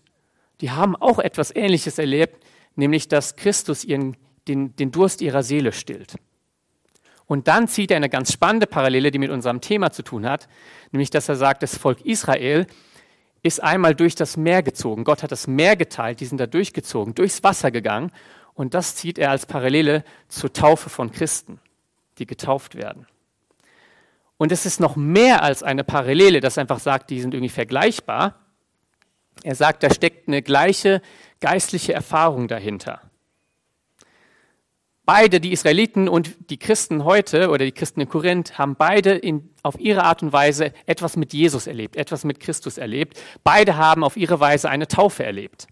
die 0.62 0.72
haben 0.72 0.96
auch 0.96 1.20
etwas 1.20 1.56
Ähnliches 1.56 2.00
erlebt, 2.00 2.44
nämlich 2.76 3.08
dass 3.08 3.36
Christus 3.36 3.84
ihren, 3.84 4.18
den, 4.48 4.76
den 4.76 4.92
Durst 4.92 5.22
ihrer 5.22 5.44
Seele 5.44 5.72
stillt. 5.72 6.16
Und 7.26 7.48
dann 7.48 7.68
zieht 7.68 7.92
er 7.92 7.98
eine 7.98 8.10
ganz 8.10 8.32
spannende 8.32 8.68
Parallele, 8.68 9.12
die 9.12 9.20
mit 9.20 9.32
unserem 9.32 9.60
Thema 9.60 9.92
zu 9.92 10.02
tun 10.02 10.26
hat, 10.26 10.48
nämlich 10.92 11.10
dass 11.10 11.28
er 11.28 11.36
sagt, 11.36 11.62
das 11.62 11.78
Volk 11.78 12.06
Israel 12.06 12.68
ist 13.44 13.62
einmal 13.62 13.96
durch 13.96 14.16
das 14.16 14.38
Meer 14.38 14.64
gezogen. 14.64 15.04
Gott 15.04 15.24
hat 15.24 15.32
das 15.32 15.48
Meer 15.48 15.76
geteilt, 15.76 16.20
die 16.22 16.26
sind 16.26 16.40
da 16.40 16.48
durchgezogen, 16.48 17.16
durchs 17.16 17.44
Wasser 17.44 17.72
gegangen. 17.72 18.12
Und 18.54 18.74
das 18.74 18.96
zieht 18.96 19.20
er 19.20 19.30
als 19.30 19.46
Parallele 19.46 20.04
zur 20.30 20.52
Taufe 20.52 20.90
von 20.90 21.12
Christen, 21.12 21.60
die 22.18 22.26
getauft 22.26 22.76
werden. 22.76 23.06
Und 24.38 24.52
es 24.52 24.66
ist 24.66 24.80
noch 24.80 24.96
mehr 24.96 25.44
als 25.44 25.64
eine 25.64 25.84
Parallele, 25.84 26.40
das 26.40 26.58
einfach 26.58 26.80
sagt, 26.80 27.10
die 27.10 27.22
sind 27.22 27.34
irgendwie 27.34 27.50
vergleichbar. 27.50 28.36
Er 29.44 29.56
sagt, 29.56 29.84
da 29.84 29.94
steckt 29.94 30.28
eine 30.28 30.42
gleiche 30.42 31.02
geistliche 31.40 31.94
Erfahrung 31.94 32.48
dahinter. 32.48 33.02
Beide, 35.08 35.40
die 35.40 35.54
Israeliten 35.54 36.10
und 36.10 36.50
die 36.50 36.58
Christen 36.58 37.06
heute 37.06 37.50
oder 37.50 37.64
die 37.64 37.72
Christen 37.72 38.02
in 38.02 38.10
Korinth, 38.10 38.58
haben 38.58 38.76
beide 38.76 39.12
in, 39.12 39.50
auf 39.64 39.80
ihre 39.80 40.04
Art 40.04 40.22
und 40.22 40.34
Weise 40.34 40.74
etwas 40.86 41.16
mit 41.16 41.32
Jesus 41.32 41.66
erlebt, 41.66 41.96
etwas 41.96 42.26
mit 42.26 42.42
Christus 42.42 42.78
erlebt. 42.78 43.18
Beide 43.42 43.78
haben 43.78 44.04
auf 44.04 44.18
ihre 44.18 44.42
Weise 44.42 44.70
eine 44.70 44.86
Taufe 44.86 45.24
erlebt. 45.24 45.68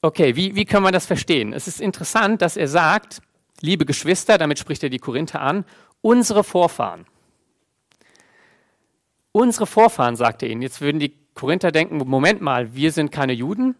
Okay, 0.00 0.34
wie, 0.34 0.56
wie 0.56 0.64
können 0.64 0.84
wir 0.84 0.90
das 0.90 1.06
verstehen? 1.06 1.52
Es 1.52 1.68
ist 1.68 1.80
interessant, 1.80 2.42
dass 2.42 2.56
er 2.56 2.66
sagt, 2.66 3.22
liebe 3.60 3.86
Geschwister, 3.86 4.36
damit 4.36 4.58
spricht 4.58 4.82
er 4.82 4.90
die 4.90 4.98
Korinther 4.98 5.40
an, 5.40 5.64
unsere 6.00 6.42
Vorfahren. 6.42 7.06
Unsere 9.30 9.68
Vorfahren, 9.68 10.16
sagt 10.16 10.42
er 10.42 10.50
ihnen. 10.50 10.62
Jetzt 10.62 10.80
würden 10.80 10.98
die 10.98 11.14
Korinther 11.34 11.70
denken, 11.70 11.98
Moment 11.98 12.40
mal, 12.40 12.74
wir 12.74 12.90
sind 12.90 13.12
keine 13.12 13.34
Juden 13.34 13.76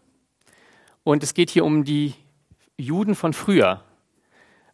und 1.03 1.21
es 1.21 1.33
geht 1.33 1.49
hier 1.49 1.65
um 1.65 1.83
die 1.83 2.13
Juden 2.77 3.15
von 3.15 3.33
früher. 3.33 3.83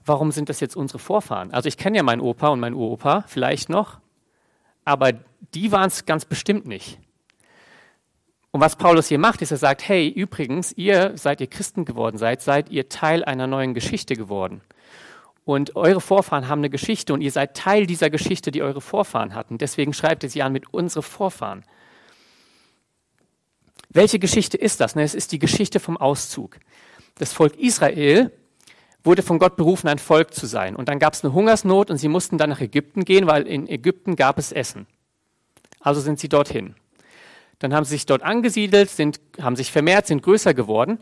Warum 0.06 0.32
sind 0.32 0.50
das 0.50 0.60
jetzt 0.60 0.76
unsere 0.76 1.00
Vorfahren? 1.00 1.52
Also 1.52 1.68
ich 1.68 1.78
kenne 1.78 1.98
ja 1.98 2.04
meinen 2.04 2.22
Opa 2.22 2.48
und 2.48 2.60
meinen 2.60 2.76
Uropa 2.76 3.24
vielleicht 3.28 3.70
noch, 3.70 4.00
aber 4.86 5.14
die 5.54 5.72
waren 5.72 5.88
es 5.88 6.06
ganz 6.06 6.26
bestimmt 6.26 6.66
nicht. 6.66 7.00
Und 8.52 8.62
was 8.62 8.78
Paulus 8.78 9.08
hier 9.08 9.20
macht, 9.20 9.42
ist, 9.42 9.52
er 9.52 9.58
sagt, 9.58 9.88
hey, 9.88 10.08
übrigens, 10.08 10.72
ihr, 10.72 11.12
seit 11.16 11.40
ihr 11.42 11.48
Christen 11.48 11.86
geworden 11.86 12.18
seid, 12.18 12.42
seid 12.42 12.70
ihr 12.70 12.90
Teil 12.90 13.24
einer 13.24 13.46
neuen 13.46 13.76
Geschichte 13.76 14.16
geworden. 14.16 14.62
Und 15.46 15.76
eure 15.76 16.02
Vorfahren 16.02 16.48
haben 16.48 16.60
eine 16.60 16.70
Geschichte 16.70 17.14
und 17.14 17.22
ihr 17.22 17.32
seid 17.32 17.56
Teil 17.56 17.86
dieser 17.86 18.10
Geschichte, 18.10 18.52
die 18.52 18.64
eure 18.64 18.82
Vorfahren 18.82 19.36
hatten. 19.36 19.58
Deswegen 19.58 19.94
schreibt 19.94 20.24
er 20.24 20.30
sie 20.30 20.42
an 20.42 20.52
mit 20.52 20.74
unsere 20.74 21.04
Vorfahren. 21.04 21.64
Welche 23.90 24.20
Geschichte 24.20 24.58
ist 24.58 24.80
das? 24.80 24.96
Es 24.96 25.16
ist 25.16 25.32
die 25.32 25.40
Geschichte 25.40 25.80
vom 25.80 25.98
Auszug 25.98 26.58
das 27.20 27.34
Volk 27.34 27.58
Israel 27.58 28.32
wurde 29.04 29.22
von 29.22 29.40
Gott 29.40 29.56
berufen, 29.56 29.88
ein 29.88 30.00
Volk 30.00 30.34
zu 30.34 30.46
sein. 30.46 30.76
Und 30.76 30.90
dann 30.90 31.00
gab 31.00 31.14
es 31.14 31.24
eine 31.24 31.34
Hungersnot 31.34 31.92
und 31.92 31.98
sie 31.98 32.08
mussten 32.08 32.38
dann 32.38 32.50
nach 32.50 32.62
Ägypten 32.62 33.06
gehen, 33.06 33.28
weil 33.28 33.48
in 33.48 33.68
Ägypten 33.68 34.16
gab 34.16 34.38
es 34.38 34.52
Essen. 34.52 34.88
Also 35.80 36.02
sind 36.02 36.20
sie 36.20 36.28
dorthin. 36.28 36.76
Dann 37.60 37.74
haben 37.74 37.84
sie 37.84 37.92
sich 37.92 38.06
dort 38.06 38.24
angesiedelt, 38.24 38.90
sind, 38.90 39.20
haben 39.42 39.56
sich 39.56 39.72
vermehrt, 39.72 40.08
sind 40.08 40.24
größer 40.24 40.54
geworden. 40.54 41.00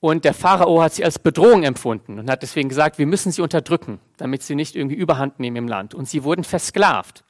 Und 0.00 0.24
der 0.24 0.34
Pharao 0.34 0.82
hat 0.82 0.94
sie 0.94 1.04
als 1.04 1.18
Bedrohung 1.18 1.62
empfunden 1.62 2.18
und 2.18 2.30
hat 2.30 2.42
deswegen 2.42 2.68
gesagt, 2.68 2.98
wir 2.98 3.06
müssen 3.06 3.32
sie 3.32 3.42
unterdrücken, 3.42 3.98
damit 4.18 4.42
sie 4.42 4.54
nicht 4.54 4.76
irgendwie 4.76 4.96
Überhand 4.96 5.40
nehmen 5.40 5.56
im 5.56 5.68
Land. 5.68 5.94
Und 5.94 6.08
sie 6.08 6.22
wurden 6.22 6.44
versklavt. 6.44 7.24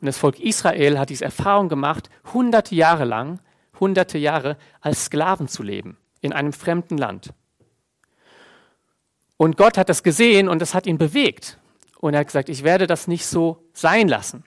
Und 0.00 0.06
das 0.06 0.16
Volk 0.16 0.40
Israel 0.40 0.98
hat 0.98 1.10
diese 1.10 1.26
Erfahrung 1.26 1.68
gemacht, 1.68 2.08
hunderte 2.32 2.74
Jahre 2.74 3.04
lang, 3.04 3.38
hunderte 3.78 4.16
Jahre 4.16 4.56
als 4.80 5.06
Sklaven 5.06 5.46
zu 5.46 5.62
leben 5.62 5.98
in 6.22 6.32
einem 6.32 6.54
fremden 6.54 6.96
Land. 6.96 7.34
Und 9.40 9.56
Gott 9.56 9.78
hat 9.78 9.88
das 9.88 10.02
gesehen 10.02 10.50
und 10.50 10.60
das 10.60 10.74
hat 10.74 10.86
ihn 10.86 10.98
bewegt. 10.98 11.56
Und 11.98 12.12
er 12.12 12.20
hat 12.20 12.26
gesagt, 12.26 12.50
ich 12.50 12.62
werde 12.62 12.86
das 12.86 13.08
nicht 13.08 13.24
so 13.24 13.64
sein 13.72 14.06
lassen. 14.06 14.44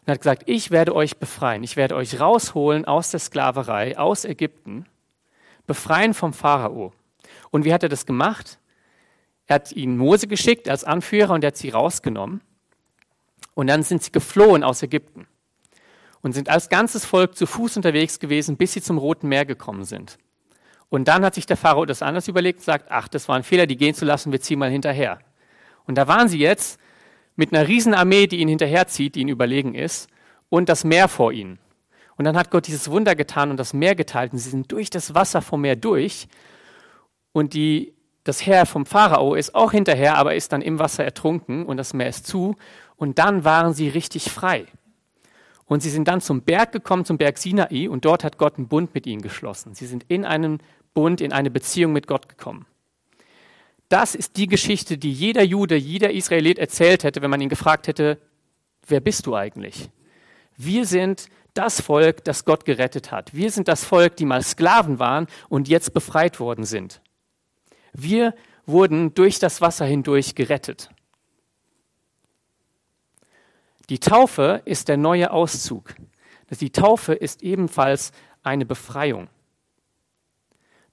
Und 0.00 0.08
er 0.08 0.12
hat 0.12 0.20
gesagt, 0.20 0.42
ich 0.44 0.70
werde 0.70 0.94
euch 0.94 1.16
befreien. 1.16 1.64
Ich 1.64 1.76
werde 1.76 1.96
euch 1.96 2.20
rausholen 2.20 2.84
aus 2.84 3.12
der 3.12 3.20
Sklaverei, 3.20 3.96
aus 3.96 4.26
Ägypten, 4.26 4.84
befreien 5.66 6.12
vom 6.12 6.34
Pharao. 6.34 6.92
Und 7.48 7.64
wie 7.64 7.72
hat 7.72 7.82
er 7.82 7.88
das 7.88 8.04
gemacht? 8.04 8.58
Er 9.46 9.54
hat 9.54 9.72
ihnen 9.72 9.96
Mose 9.96 10.26
geschickt 10.26 10.68
als 10.68 10.84
Anführer 10.84 11.32
und 11.32 11.42
er 11.42 11.48
hat 11.48 11.56
sie 11.56 11.70
rausgenommen. 11.70 12.42
Und 13.54 13.68
dann 13.68 13.82
sind 13.84 14.02
sie 14.02 14.12
geflohen 14.12 14.64
aus 14.64 14.82
Ägypten. 14.82 15.26
und 16.20 16.34
sind 16.34 16.50
als 16.50 16.68
ganzes 16.68 17.06
Volk 17.06 17.38
zu 17.38 17.46
Fuß 17.46 17.78
unterwegs 17.78 18.18
gewesen, 18.18 18.58
bis 18.58 18.74
sie 18.74 18.82
zum 18.82 18.98
Roten 18.98 19.28
Meer 19.28 19.46
gekommen 19.46 19.84
sind. 19.84 20.18
Und 20.90 21.08
dann 21.08 21.24
hat 21.24 21.34
sich 21.34 21.46
der 21.46 21.56
Pharao 21.56 21.84
das 21.84 22.02
anders 22.02 22.28
überlegt 22.28 22.60
und 22.60 22.64
sagt, 22.64 22.86
ach, 22.90 23.08
das 23.08 23.28
war 23.28 23.36
ein 23.36 23.42
Fehler, 23.42 23.66
die 23.66 23.76
gehen 23.76 23.94
zu 23.94 24.04
lassen, 24.04 24.32
wir 24.32 24.40
ziehen 24.40 24.58
mal 24.58 24.70
hinterher. 24.70 25.18
Und 25.86 25.96
da 25.96 26.08
waren 26.08 26.28
sie 26.28 26.38
jetzt 26.38 26.80
mit 27.36 27.52
einer 27.52 27.68
Riesenarmee, 27.68 28.26
die 28.26 28.38
ihnen 28.40 28.48
hinterherzieht, 28.48 29.14
die 29.14 29.20
ihnen 29.20 29.30
überlegen 29.30 29.74
ist, 29.74 30.08
und 30.48 30.68
das 30.68 30.84
Meer 30.84 31.08
vor 31.08 31.32
ihnen. 31.32 31.58
Und 32.16 32.24
dann 32.24 32.36
hat 32.36 32.50
Gott 32.50 32.66
dieses 32.66 32.90
Wunder 32.90 33.14
getan 33.14 33.50
und 33.50 33.58
das 33.58 33.74
Meer 33.74 33.94
geteilt 33.94 34.32
und 34.32 34.38
sie 34.38 34.50
sind 34.50 34.72
durch 34.72 34.90
das 34.90 35.14
Wasser 35.14 35.40
vom 35.40 35.60
Meer 35.60 35.76
durch. 35.76 36.26
Und 37.32 37.54
die, 37.54 37.94
das 38.24 38.44
Heer 38.44 38.66
vom 38.66 38.86
Pharao 38.86 39.34
ist 39.34 39.54
auch 39.54 39.70
hinterher, 39.70 40.16
aber 40.16 40.34
ist 40.34 40.52
dann 40.52 40.60
im 40.60 40.80
Wasser 40.80 41.04
ertrunken 41.04 41.64
und 41.64 41.76
das 41.76 41.94
Meer 41.94 42.08
ist 42.08 42.26
zu. 42.26 42.56
Und 42.96 43.18
dann 43.18 43.44
waren 43.44 43.72
sie 43.72 43.88
richtig 43.88 44.30
frei. 44.30 44.66
Und 45.66 45.82
sie 45.82 45.90
sind 45.90 46.08
dann 46.08 46.20
zum 46.20 46.42
Berg 46.42 46.72
gekommen, 46.72 47.04
zum 47.04 47.18
Berg 47.18 47.38
Sinai, 47.38 47.88
und 47.88 48.04
dort 48.04 48.24
hat 48.24 48.38
Gott 48.38 48.56
einen 48.56 48.68
Bund 48.68 48.94
mit 48.94 49.06
ihnen 49.06 49.22
geschlossen. 49.22 49.74
Sie 49.74 49.86
sind 49.86 50.04
in 50.08 50.24
einen 50.24 50.60
Bund, 50.98 51.20
in 51.20 51.32
eine 51.32 51.48
Beziehung 51.48 51.92
mit 51.92 52.08
Gott 52.08 52.28
gekommen. 52.28 52.66
Das 53.88 54.16
ist 54.16 54.36
die 54.36 54.48
Geschichte, 54.48 54.98
die 54.98 55.12
jeder 55.12 55.44
Jude, 55.44 55.76
jeder 55.76 56.10
Israelit 56.10 56.58
erzählt 56.58 57.04
hätte, 57.04 57.22
wenn 57.22 57.30
man 57.30 57.40
ihn 57.40 57.48
gefragt 57.48 57.86
hätte, 57.86 58.18
wer 58.84 58.98
bist 58.98 59.24
du 59.24 59.36
eigentlich? 59.36 59.90
Wir 60.56 60.86
sind 60.86 61.28
das 61.54 61.80
Volk, 61.80 62.24
das 62.24 62.44
Gott 62.44 62.64
gerettet 62.64 63.12
hat. 63.12 63.32
Wir 63.32 63.52
sind 63.52 63.68
das 63.68 63.84
Volk, 63.84 64.16
die 64.16 64.24
mal 64.24 64.42
Sklaven 64.42 64.98
waren 64.98 65.28
und 65.48 65.68
jetzt 65.68 65.94
befreit 65.94 66.40
worden 66.40 66.64
sind. 66.64 67.00
Wir 67.92 68.34
wurden 68.66 69.14
durch 69.14 69.38
das 69.38 69.60
Wasser 69.60 69.86
hindurch 69.86 70.34
gerettet. 70.34 70.90
Die 73.88 74.00
Taufe 74.00 74.62
ist 74.64 74.88
der 74.88 74.96
neue 74.96 75.30
Auszug. 75.30 75.94
Die 76.50 76.70
Taufe 76.70 77.14
ist 77.14 77.44
ebenfalls 77.44 78.10
eine 78.42 78.66
Befreiung. 78.66 79.28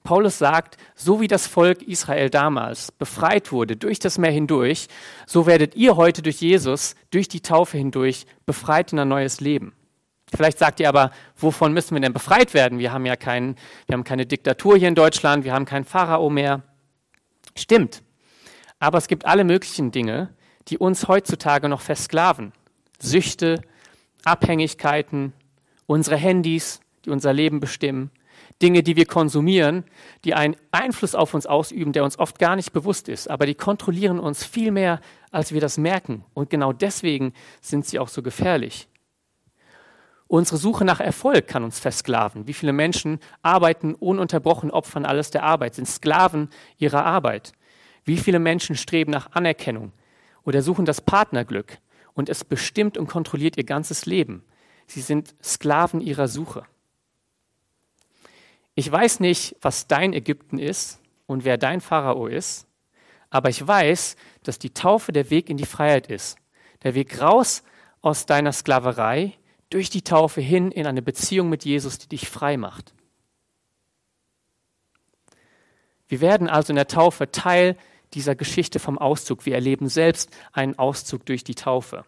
Paulus 0.06 0.38
sagt, 0.38 0.76
so 0.94 1.20
wie 1.20 1.26
das 1.26 1.48
Volk 1.48 1.82
Israel 1.82 2.30
damals 2.30 2.92
befreit 2.92 3.50
wurde 3.50 3.76
durch 3.76 3.98
das 3.98 4.18
Meer 4.18 4.30
hindurch, 4.30 4.86
so 5.26 5.46
werdet 5.46 5.74
ihr 5.74 5.96
heute 5.96 6.22
durch 6.22 6.40
Jesus, 6.40 6.94
durch 7.10 7.26
die 7.26 7.40
Taufe 7.40 7.76
hindurch, 7.76 8.24
befreit 8.46 8.92
in 8.92 9.00
ein 9.00 9.08
neues 9.08 9.40
Leben. 9.40 9.74
Vielleicht 10.32 10.58
sagt 10.58 10.78
ihr 10.78 10.88
aber, 10.88 11.10
wovon 11.36 11.72
müssen 11.72 11.94
wir 11.94 12.00
denn 12.00 12.12
befreit 12.12 12.54
werden? 12.54 12.78
Wir 12.78 12.92
haben 12.92 13.04
ja 13.04 13.16
kein, 13.16 13.56
wir 13.86 13.94
haben 13.94 14.04
keine 14.04 14.26
Diktatur 14.26 14.76
hier 14.76 14.86
in 14.86 14.94
Deutschland, 14.94 15.44
wir 15.44 15.52
haben 15.52 15.64
keinen 15.64 15.84
Pharao 15.84 16.30
mehr. 16.30 16.62
Stimmt. 17.56 18.02
Aber 18.78 18.98
es 18.98 19.08
gibt 19.08 19.26
alle 19.26 19.42
möglichen 19.42 19.90
Dinge, 19.90 20.32
die 20.68 20.78
uns 20.78 21.08
heutzutage 21.08 21.68
noch 21.68 21.80
versklaven. 21.80 22.52
Süchte, 23.00 23.60
Abhängigkeiten, 24.24 25.32
unsere 25.86 26.16
Handys, 26.16 26.80
die 27.04 27.10
unser 27.10 27.32
Leben 27.32 27.58
bestimmen, 27.58 28.12
Dinge, 28.62 28.82
die 28.82 28.96
wir 28.96 29.06
konsumieren, 29.06 29.84
die 30.24 30.34
einen 30.34 30.56
Einfluss 30.70 31.14
auf 31.14 31.34
uns 31.34 31.46
ausüben, 31.46 31.92
der 31.92 32.04
uns 32.04 32.18
oft 32.18 32.38
gar 32.38 32.56
nicht 32.56 32.72
bewusst 32.72 33.08
ist, 33.08 33.28
aber 33.28 33.44
die 33.46 33.54
kontrollieren 33.54 34.18
uns 34.18 34.44
viel 34.44 34.70
mehr, 34.70 35.00
als 35.30 35.52
wir 35.52 35.60
das 35.60 35.76
merken. 35.76 36.24
Und 36.32 36.48
genau 36.48 36.72
deswegen 36.72 37.34
sind 37.60 37.84
sie 37.84 37.98
auch 37.98 38.08
so 38.08 38.22
gefährlich. 38.22 38.88
Unsere 40.28 40.56
Suche 40.56 40.84
nach 40.84 41.00
Erfolg 41.00 41.46
kann 41.46 41.62
uns 41.62 41.78
versklaven. 41.78 42.48
Wie 42.48 42.54
viele 42.54 42.72
Menschen 42.72 43.20
arbeiten 43.42 43.94
ununterbrochen, 43.94 44.70
opfern 44.70 45.04
alles 45.04 45.30
der 45.30 45.44
Arbeit, 45.44 45.74
sind 45.74 45.86
Sklaven 45.86 46.48
ihrer 46.78 47.04
Arbeit. 47.04 47.52
Wie 48.04 48.16
viele 48.16 48.38
Menschen 48.38 48.74
streben 48.74 49.12
nach 49.12 49.32
Anerkennung 49.32 49.92
oder 50.44 50.62
suchen 50.62 50.84
das 50.84 51.00
Partnerglück 51.00 51.78
und 52.14 52.28
es 52.28 52.42
bestimmt 52.44 52.96
und 52.96 53.08
kontrolliert 53.08 53.56
ihr 53.56 53.64
ganzes 53.64 54.06
Leben. 54.06 54.42
Sie 54.86 55.00
sind 55.00 55.34
Sklaven 55.42 56.00
ihrer 56.00 56.26
Suche. 56.26 56.64
Ich 58.78 58.92
weiß 58.92 59.20
nicht, 59.20 59.56
was 59.62 59.88
dein 59.88 60.12
Ägypten 60.12 60.58
ist 60.58 61.00
und 61.26 61.44
wer 61.46 61.56
dein 61.56 61.80
Pharao 61.80 62.26
ist, 62.26 62.66
aber 63.30 63.48
ich 63.48 63.66
weiß, 63.66 64.16
dass 64.42 64.58
die 64.58 64.74
Taufe 64.74 65.12
der 65.12 65.30
Weg 65.30 65.48
in 65.48 65.56
die 65.56 65.64
Freiheit 65.64 66.08
ist. 66.08 66.36
Der 66.82 66.94
Weg 66.94 67.20
raus 67.22 67.62
aus 68.02 68.26
deiner 68.26 68.52
Sklaverei 68.52 69.32
durch 69.70 69.88
die 69.88 70.02
Taufe 70.02 70.42
hin 70.42 70.70
in 70.70 70.86
eine 70.86 71.00
Beziehung 71.00 71.48
mit 71.48 71.64
Jesus, 71.64 71.96
die 71.96 72.08
dich 72.08 72.28
frei 72.28 72.58
macht. 72.58 72.92
Wir 76.06 76.20
werden 76.20 76.46
also 76.46 76.70
in 76.70 76.76
der 76.76 76.86
Taufe 76.86 77.32
Teil 77.32 77.78
dieser 78.12 78.34
Geschichte 78.34 78.78
vom 78.78 78.98
Auszug. 78.98 79.46
Wir 79.46 79.54
erleben 79.54 79.88
selbst 79.88 80.36
einen 80.52 80.78
Auszug 80.78 81.24
durch 81.24 81.44
die 81.44 81.54
Taufe. 81.54 82.04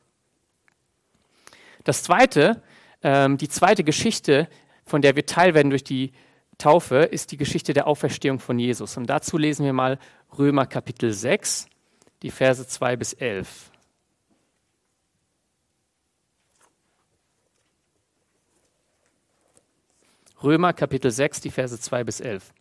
Das 1.84 2.02
zweite, 2.02 2.62
ähm, 3.02 3.38
die 3.38 3.48
zweite 3.48 3.84
Geschichte, 3.84 4.50
von 4.84 5.00
der 5.00 5.16
wir 5.16 5.25
Teil 5.25 5.54
werden 5.54 5.70
durch 5.70 5.82
die 5.82 6.12
Taufe 6.58 6.96
ist 6.96 7.30
die 7.30 7.36
Geschichte 7.36 7.72
der 7.72 7.86
Auferstehung 7.86 8.40
von 8.40 8.58
Jesus. 8.58 8.96
Und 8.96 9.06
dazu 9.06 9.38
lesen 9.38 9.64
wir 9.64 9.72
mal 9.72 9.98
Römer 10.36 10.66
Kapitel 10.66 11.12
6, 11.12 11.68
die 12.22 12.32
Verse 12.32 12.66
2 12.66 12.96
bis 12.96 13.12
11. 13.12 13.70
Römer 20.42 20.72
Kapitel 20.72 21.10
6, 21.10 21.40
die 21.40 21.50
Verse 21.50 21.78
2 21.78 22.04
bis 22.04 22.20
11. 22.20 22.52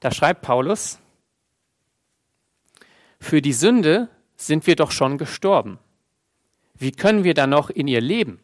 Da 0.00 0.10
schreibt 0.10 0.42
Paulus, 0.42 0.98
für 3.20 3.40
die 3.40 3.52
Sünde 3.52 4.08
sind 4.36 4.66
wir 4.66 4.76
doch 4.76 4.90
schon 4.90 5.18
gestorben. 5.18 5.78
Wie 6.74 6.92
können 6.92 7.24
wir 7.24 7.34
dann 7.34 7.50
noch 7.50 7.70
in 7.70 7.88
ihr 7.88 8.00
leben? 8.00 8.40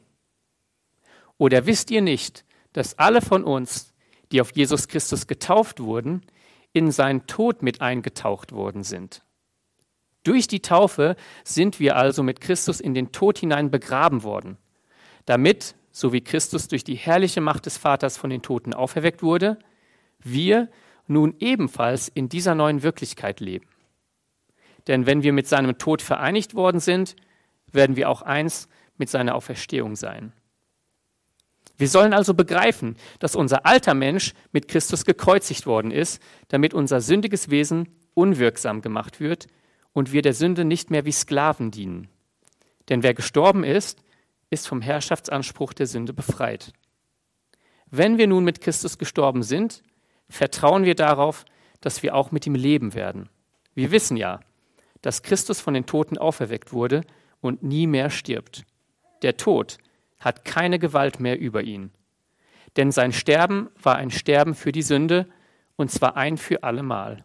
Oder 1.38 1.66
wisst 1.66 1.90
ihr 1.90 2.00
nicht, 2.00 2.44
dass 2.72 2.98
alle 2.98 3.20
von 3.20 3.44
uns, 3.44 3.92
die 4.32 4.40
auf 4.40 4.54
Jesus 4.54 4.88
Christus 4.88 5.26
getauft 5.26 5.80
wurden, 5.80 6.22
in 6.72 6.90
seinen 6.90 7.26
Tod 7.26 7.62
mit 7.62 7.80
eingetaucht 7.80 8.52
worden 8.52 8.82
sind. 8.82 9.24
Durch 10.22 10.46
die 10.46 10.60
Taufe 10.60 11.16
sind 11.44 11.80
wir 11.80 11.96
also 11.96 12.22
mit 12.22 12.40
Christus 12.40 12.80
in 12.80 12.94
den 12.94 13.10
Tod 13.10 13.38
hinein 13.38 13.70
begraben 13.70 14.22
worden, 14.22 14.58
damit, 15.24 15.74
so 15.90 16.12
wie 16.12 16.20
Christus 16.20 16.68
durch 16.68 16.84
die 16.84 16.94
herrliche 16.94 17.40
Macht 17.40 17.66
des 17.66 17.78
Vaters 17.78 18.16
von 18.16 18.30
den 18.30 18.42
Toten 18.42 18.74
auferweckt 18.74 19.22
wurde, 19.22 19.58
wir 20.22 20.68
nun 21.06 21.34
ebenfalls 21.40 22.08
in 22.08 22.28
dieser 22.28 22.54
neuen 22.54 22.82
Wirklichkeit 22.82 23.40
leben. 23.40 23.66
Denn 24.86 25.06
wenn 25.06 25.22
wir 25.22 25.32
mit 25.32 25.48
seinem 25.48 25.78
Tod 25.78 26.02
vereinigt 26.02 26.54
worden 26.54 26.80
sind, 26.80 27.16
werden 27.72 27.96
wir 27.96 28.08
auch 28.08 28.22
eins 28.22 28.68
mit 28.96 29.08
seiner 29.08 29.34
Auferstehung 29.34 29.96
sein. 29.96 30.32
Wir 31.80 31.88
sollen 31.88 32.12
also 32.12 32.34
begreifen, 32.34 32.94
dass 33.20 33.34
unser 33.34 33.64
alter 33.64 33.94
Mensch 33.94 34.34
mit 34.52 34.68
Christus 34.68 35.06
gekreuzigt 35.06 35.64
worden 35.64 35.90
ist, 35.90 36.20
damit 36.48 36.74
unser 36.74 37.00
sündiges 37.00 37.48
Wesen 37.48 37.88
unwirksam 38.12 38.82
gemacht 38.82 39.18
wird 39.18 39.46
und 39.94 40.12
wir 40.12 40.20
der 40.20 40.34
Sünde 40.34 40.66
nicht 40.66 40.90
mehr 40.90 41.06
wie 41.06 41.12
Sklaven 41.12 41.70
dienen. 41.70 42.08
Denn 42.90 43.02
wer 43.02 43.14
gestorben 43.14 43.64
ist, 43.64 44.02
ist 44.50 44.68
vom 44.68 44.82
Herrschaftsanspruch 44.82 45.72
der 45.72 45.86
Sünde 45.86 46.12
befreit. 46.12 46.74
Wenn 47.86 48.18
wir 48.18 48.26
nun 48.26 48.44
mit 48.44 48.60
Christus 48.60 48.98
gestorben 48.98 49.42
sind, 49.42 49.82
vertrauen 50.28 50.84
wir 50.84 50.94
darauf, 50.94 51.46
dass 51.80 52.02
wir 52.02 52.14
auch 52.14 52.30
mit 52.30 52.46
ihm 52.46 52.56
leben 52.56 52.92
werden. 52.92 53.30
Wir 53.74 53.90
wissen 53.90 54.18
ja, 54.18 54.40
dass 55.00 55.22
Christus 55.22 55.62
von 55.62 55.72
den 55.72 55.86
Toten 55.86 56.18
auferweckt 56.18 56.74
wurde 56.74 57.04
und 57.40 57.62
nie 57.62 57.86
mehr 57.86 58.10
stirbt. 58.10 58.66
Der 59.22 59.38
Tod 59.38 59.78
hat 60.20 60.44
keine 60.44 60.78
Gewalt 60.78 61.18
mehr 61.18 61.38
über 61.38 61.62
ihn. 61.62 61.90
Denn 62.76 62.92
sein 62.92 63.12
Sterben 63.12 63.70
war 63.82 63.96
ein 63.96 64.10
Sterben 64.10 64.54
für 64.54 64.72
die 64.72 64.82
Sünde, 64.82 65.26
und 65.76 65.90
zwar 65.90 66.16
ein 66.16 66.36
für 66.36 66.62
allemal. 66.62 67.24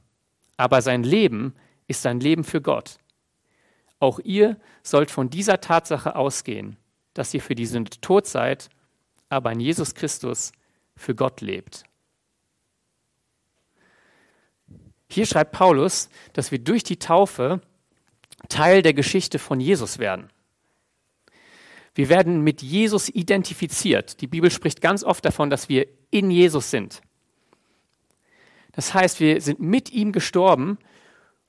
Aber 0.58 0.82
sein 0.82 1.04
Leben 1.04 1.54
ist 1.88 2.02
sein 2.02 2.20
Leben 2.20 2.44
für 2.44 2.62
Gott. 2.62 2.98
Auch 4.00 4.20
ihr 4.20 4.58
sollt 4.82 5.12
von 5.12 5.30
dieser 5.30 5.62
Tatsache 5.62 6.16
ausgehen, 6.16 6.78
dass 7.14 7.34
ihr 7.34 7.42
für 7.42 7.56
die 7.56 7.66
Sünde 7.66 7.92
tot 8.02 8.28
seid, 8.28 8.70
aber 9.30 9.52
in 9.52 9.60
Jesus 9.60 9.94
Christus 9.94 10.52
für 10.96 11.16
Gott 11.16 11.42
lebt. 11.42 11.84
Hier 15.10 15.26
schreibt 15.26 15.52
Paulus, 15.52 16.10
dass 16.34 16.52
wir 16.52 16.60
durch 16.60 16.84
die 16.84 17.00
Taufe 17.00 17.62
Teil 18.50 18.82
der 18.82 18.94
Geschichte 18.94 19.40
von 19.40 19.60
Jesus 19.60 20.00
werden. 20.00 20.30
Wir 21.96 22.10
werden 22.10 22.42
mit 22.42 22.62
Jesus 22.62 23.08
identifiziert. 23.10 24.22
Die 24.22 24.28
Bibel 24.28 24.52
spricht 24.52 24.82
ganz 24.82 25.04
oft 25.04 25.24
davon, 25.24 25.50
dass 25.50 25.70
wir 25.70 25.88
in 26.12 26.30
Jesus 26.30 26.70
sind. 26.70 27.02
Das 28.74 28.94
heißt, 28.94 29.22
wir 29.22 29.40
sind 29.40 29.62
mit 29.62 29.92
ihm 29.92 30.12
gestorben 30.12 30.78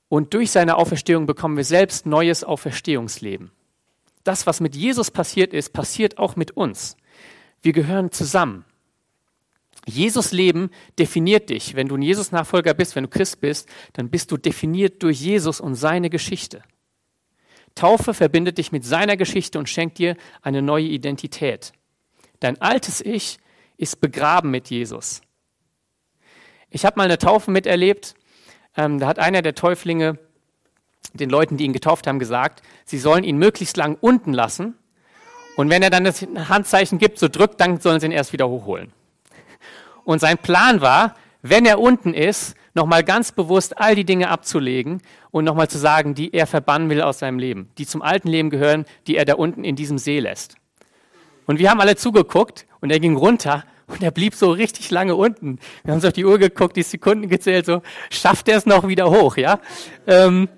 und 0.07 0.33
durch 0.33 0.51
seine 0.51 0.77
Auferstehung 0.77 1.25
bekommen 1.25 1.57
wir 1.57 1.65
selbst 1.65 2.05
neues 2.05 2.45
Auferstehungsleben. 2.45 3.51
Das, 4.23 4.47
was 4.47 4.61
mit 4.61 4.75
Jesus 4.75 5.11
passiert 5.11 5.53
ist, 5.53 5.73
passiert 5.73 6.17
auch 6.17 6.37
mit 6.37 6.51
uns. 6.51 6.95
Wir 7.61 7.73
gehören 7.73 8.11
zusammen. 8.13 8.63
Jesus 9.85 10.31
Leben 10.31 10.69
definiert 10.99 11.49
dich. 11.49 11.75
Wenn 11.75 11.87
du 11.87 11.95
ein 11.95 12.01
Jesus-Nachfolger 12.01 12.73
bist, 12.73 12.95
wenn 12.95 13.03
du 13.03 13.09
Christ 13.09 13.41
bist, 13.41 13.69
dann 13.93 14.09
bist 14.09 14.31
du 14.31 14.37
definiert 14.37 15.03
durch 15.03 15.19
Jesus 15.19 15.59
und 15.59 15.75
seine 15.75 16.09
Geschichte. 16.09 16.61
Taufe 17.77 18.13
verbindet 18.13 18.57
dich 18.57 18.71
mit 18.71 18.83
seiner 18.83 19.15
Geschichte 19.15 19.59
und 19.59 19.69
schenkt 19.69 19.97
dir 19.97 20.17
eine 20.41 20.61
neue 20.61 20.85
Identität. 20.85 21.71
Dein 22.39 22.59
altes 22.61 23.01
Ich 23.01 23.37
ist 23.77 24.01
begraben 24.01 24.51
mit 24.51 24.69
Jesus. 24.69 25.21
Ich 26.69 26.85
habe 26.85 26.97
mal 26.97 27.05
eine 27.05 27.17
Taufe 27.17 27.51
miterlebt. 27.51 28.15
Ähm, 28.75 28.99
da 28.99 29.07
hat 29.07 29.19
einer 29.19 29.41
der 29.41 29.55
Täuflinge 29.55 30.19
den 31.13 31.29
Leuten, 31.29 31.57
die 31.57 31.65
ihn 31.65 31.73
getauft 31.73 32.07
haben, 32.07 32.19
gesagt, 32.19 32.61
sie 32.85 32.97
sollen 32.97 33.23
ihn 33.23 33.37
möglichst 33.37 33.77
lang 33.77 33.97
unten 34.01 34.33
lassen. 34.33 34.75
Und 35.55 35.69
wenn 35.69 35.81
er 35.81 35.89
dann 35.89 36.03
das 36.03 36.21
Handzeichen 36.21 36.99
gibt, 36.99 37.17
so 37.17 37.27
drückt, 37.27 37.59
dann 37.61 37.79
sollen 37.79 37.99
sie 37.99 38.07
ihn 38.07 38.11
erst 38.11 38.33
wieder 38.33 38.47
hochholen. 38.47 38.91
Und 40.03 40.19
sein 40.19 40.37
Plan 40.37 40.81
war, 40.81 41.15
wenn 41.41 41.65
er 41.65 41.79
unten 41.79 42.13
ist, 42.13 42.55
nochmal 42.77 43.03
ganz 43.03 43.33
bewusst 43.33 43.77
all 43.77 43.95
die 43.95 44.05
Dinge 44.05 44.29
abzulegen 44.29 45.01
und 45.31 45.43
nochmal 45.43 45.67
zu 45.67 45.77
sagen, 45.77 46.13
die 46.13 46.33
er 46.33 46.47
verbannen 46.47 46.89
will 46.89 47.01
aus 47.01 47.19
seinem 47.19 47.39
Leben, 47.39 47.69
die 47.77 47.85
zum 47.85 48.01
alten 48.01 48.29
Leben 48.29 48.49
gehören, 48.49 48.85
die 49.07 49.17
er 49.17 49.25
da 49.25 49.33
unten 49.33 49.65
in 49.65 49.75
diesem 49.75 49.97
See 49.97 50.19
lässt. 50.19 50.55
Und 51.45 51.59
wir 51.59 51.69
haben 51.69 51.81
alle 51.81 51.95
zugeguckt 51.95 52.65
und 52.79 52.91
er 52.91 52.99
ging 52.99 53.17
runter 53.17 53.65
und 53.87 54.03
er 54.03 54.11
blieb 54.11 54.35
so 54.35 54.51
richtig 54.51 54.91
lange 54.91 55.15
unten. 55.15 55.59
Wir 55.83 55.91
haben 55.91 55.97
uns 55.97 56.05
auf 56.05 56.13
die 56.13 56.25
Uhr 56.25 56.37
geguckt, 56.37 56.77
die 56.77 56.83
Sekunden 56.83 57.27
gezählt, 57.27 57.65
so 57.65 57.81
schafft 58.09 58.47
er 58.47 58.57
es 58.57 58.65
noch 58.65 58.87
wieder 58.87 59.09
hoch, 59.09 59.37
ja? 59.37 59.59
Ähm, 60.05 60.49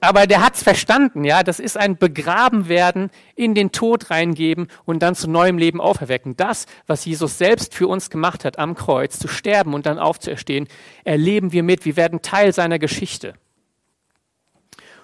aber 0.00 0.26
der 0.26 0.44
hat's 0.44 0.62
verstanden, 0.62 1.24
ja. 1.24 1.42
Das 1.42 1.58
ist 1.58 1.76
ein 1.76 1.96
Begraben 1.96 2.68
werden, 2.68 3.10
in 3.34 3.54
den 3.54 3.72
Tod 3.72 4.10
reingeben 4.10 4.68
und 4.84 5.00
dann 5.00 5.14
zu 5.14 5.28
neuem 5.28 5.58
Leben 5.58 5.80
auferwecken. 5.80 6.36
Das, 6.36 6.66
was 6.86 7.04
Jesus 7.04 7.38
selbst 7.38 7.74
für 7.74 7.88
uns 7.88 8.10
gemacht 8.10 8.44
hat 8.44 8.58
am 8.58 8.74
Kreuz, 8.74 9.18
zu 9.18 9.28
sterben 9.28 9.74
und 9.74 9.86
dann 9.86 9.98
aufzuerstehen, 9.98 10.68
erleben 11.04 11.52
wir 11.52 11.62
mit. 11.62 11.84
Wir 11.84 11.96
werden 11.96 12.22
Teil 12.22 12.52
seiner 12.52 12.78
Geschichte. 12.78 13.34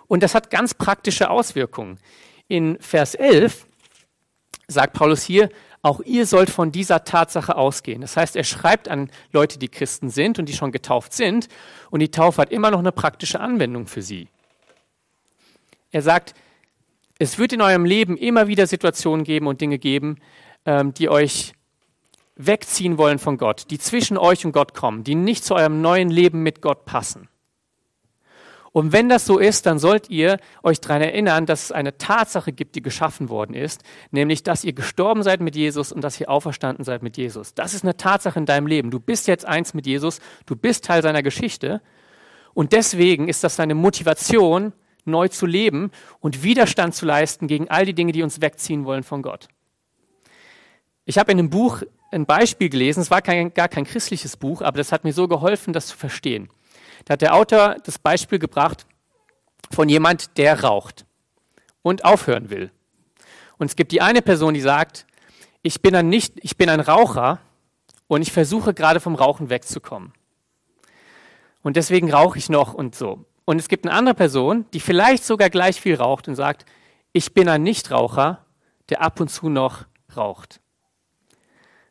Und 0.07 0.23
das 0.23 0.35
hat 0.35 0.51
ganz 0.51 0.75
praktische 0.75 1.31
Auswirkungen. 1.31 1.99
In 2.47 2.79
Vers 2.81 3.15
11 3.15 3.67
sagt 4.69 4.93
Paulus 4.93 5.23
hier, 5.23 5.49
auch 5.81 6.01
ihr 6.01 6.27
sollt 6.27 6.51
von 6.51 6.71
dieser 6.71 7.03
Tatsache 7.03 7.57
ausgehen. 7.57 8.03
Das 8.03 8.17
heißt, 8.17 8.37
er 8.37 8.45
schreibt 8.45 8.89
an 8.89 9.11
Leute, 9.33 9.59
die 9.59 9.69
Christen 9.69 10.11
sind 10.11 10.39
und 10.39 10.49
die 10.49 10.53
schon 10.53 10.71
getauft 10.71 11.13
sind. 11.13 11.49
Und 11.91 12.01
die 12.01 12.11
Taufe 12.11 12.43
hat 12.43 12.53
immer 12.53 12.71
noch 12.71 12.79
eine 12.79 12.93
praktische 12.93 13.41
Anwendung 13.41 13.87
für 13.87 14.03
sie. 14.03 14.29
Er 15.93 16.03
sagt, 16.03 16.35
es 17.19 17.39
wird 17.39 17.53
in 17.53 17.63
eurem 17.63 17.85
Leben 17.85 18.17
immer 18.17 18.49
wieder 18.49 18.67
Situationen 18.67 19.25
geben 19.25 19.47
und 19.47 19.61
Dinge 19.61 19.79
geben, 19.79 20.17
ähm, 20.67 20.93
die 20.93 21.09
euch 21.09 21.53
wegziehen 22.35 22.99
wollen 22.99 23.19
von 23.19 23.37
Gott, 23.37 23.67
die 23.71 23.79
zwischen 23.79 24.17
euch 24.17 24.45
und 24.45 24.53
Gott 24.53 24.75
kommen, 24.75 25.05
die 25.05 25.15
nicht 25.15 25.45
zu 25.45 25.55
eurem 25.55 25.81
neuen 25.81 26.11
Leben 26.11 26.43
mit 26.43 26.63
Gott 26.63 26.85
passen. 26.85 27.29
Und 28.73 28.93
wenn 28.93 29.11
das 29.11 29.27
so 29.27 29.39
ist, 29.39 29.67
dann 29.67 29.79
sollt 29.79 30.09
ihr 30.09 30.39
euch 30.63 30.81
daran 30.81 31.03
erinnern, 31.03 31.45
dass 31.45 31.65
es 31.65 31.73
eine 31.73 31.99
Tatsache 31.99 32.53
gibt, 32.53 32.75
die 32.75 32.81
geschaffen 32.81 33.29
worden 33.29 33.55
ist, 33.55 33.83
nämlich, 34.11 34.43
dass 34.43 34.65
ihr 34.65 34.73
gestorben 34.73 35.23
seid 35.23 35.43
mit 35.43 35.55
Jesus 35.55 35.93
und 35.93 36.03
dass 36.03 36.19
ihr 36.19 36.31
auferstanden 36.31 36.83
seid 36.83 37.03
mit 37.03 37.19
Jesus. 37.19 37.53
Das 37.53 37.75
ist 37.75 37.85
eine 37.85 37.99
Tatsache 37.99 38.39
in 38.39 38.47
deinem 38.47 38.67
Leben. 38.67 38.91
Du 38.91 38.99
bist 38.99 39.29
jetzt 39.29 39.45
eins 39.45 39.75
mit 39.75 39.87
Jesus, 39.87 40.21
du 40.47 40.57
bist 40.57 40.87
Teil 40.87 41.03
seiner 41.03 41.23
Geschichte 41.23 41.83
und 42.55 42.73
deswegen 42.73 43.29
ist 43.29 43.45
das 43.45 43.57
deine 43.57 43.75
Motivation, 43.75 44.73
neu 45.04 45.28
zu 45.28 45.47
leben 45.47 45.90
und 46.21 46.42
Widerstand 46.42 46.94
zu 46.94 47.06
leisten 47.06 47.47
gegen 47.47 47.68
all 47.68 47.85
die 47.85 47.94
Dinge, 47.94 48.12
die 48.12 48.23
uns 48.23 48.40
wegziehen 48.40 48.85
wollen 48.85 49.02
von 49.02 49.23
Gott. 49.23 49.49
Ich 51.04 51.18
habe 51.18 51.32
in 51.32 51.38
einem 51.38 51.50
Buch 51.50 51.82
ein 52.12 52.26
Beispiel 52.26 52.68
gelesen, 52.68 53.00
es 53.00 53.11
war 53.11 53.23
kein, 53.23 53.52
gar 53.54 53.68
kein 53.68 53.85
christliches 53.85 54.37
Buch, 54.37 54.62
aber 54.62 54.78
das 54.78 54.92
hat 54.92 55.04
mir 55.04 55.12
so 55.12 55.28
geholfen, 55.28 55.73
das 55.73 55.88
zu 55.88 55.97
verstehen. 55.97 56.49
Da 57.04 57.14
hat 57.14 57.23
der 57.23 57.35
Autor 57.35 57.76
das 57.85 57.99
Beispiel 57.99 58.38
gebracht 58.38 58.87
von 59.71 59.88
jemand, 59.88 60.37
der 60.38 60.62
raucht 60.62 61.06
und 61.82 62.04
aufhören 62.04 62.50
will. 62.50 62.71
Und 63.59 63.66
es 63.66 63.76
gibt 63.76 63.92
die 63.92 64.02
eine 64.02 64.23
Person, 64.23 64.54
die 64.54 64.61
sagt, 64.61 65.06
ich 65.62 65.80
bin 65.80 65.94
ein, 65.94 66.09
nicht, 66.09 66.35
ich 66.42 66.56
bin 66.56 66.68
ein 66.68 66.80
Raucher 66.80 67.40
und 68.09 68.23
ich 68.23 68.32
versuche 68.32 68.75
gerade 68.75 69.00
vom 69.00 69.14
Rauchen 69.14 69.49
wegzukommen. 69.49 70.12
Und 71.62 71.76
deswegen 71.76 72.12
rauche 72.12 72.38
ich 72.38 72.49
noch 72.49 72.75
und 72.75 72.95
so. 72.95 73.25
Und 73.45 73.59
es 73.59 73.69
gibt 73.69 73.87
eine 73.87 73.95
andere 73.95 74.15
Person, 74.15 74.67
die 74.73 74.81
vielleicht 74.81 75.25
sogar 75.25 75.50
gleich 75.50 75.81
viel 75.81 75.97
raucht 75.97 76.28
und 76.28 76.35
sagt, 76.35 76.65
ich 77.13 77.35
bin 77.35 77.49
ein 77.49 77.63
Nichtraucher, 77.63 78.45
der 78.89 79.02
ab 79.02 79.21
und 79.21 79.28
zu 79.28 79.49
noch 79.49 79.85
raucht. 80.17 80.61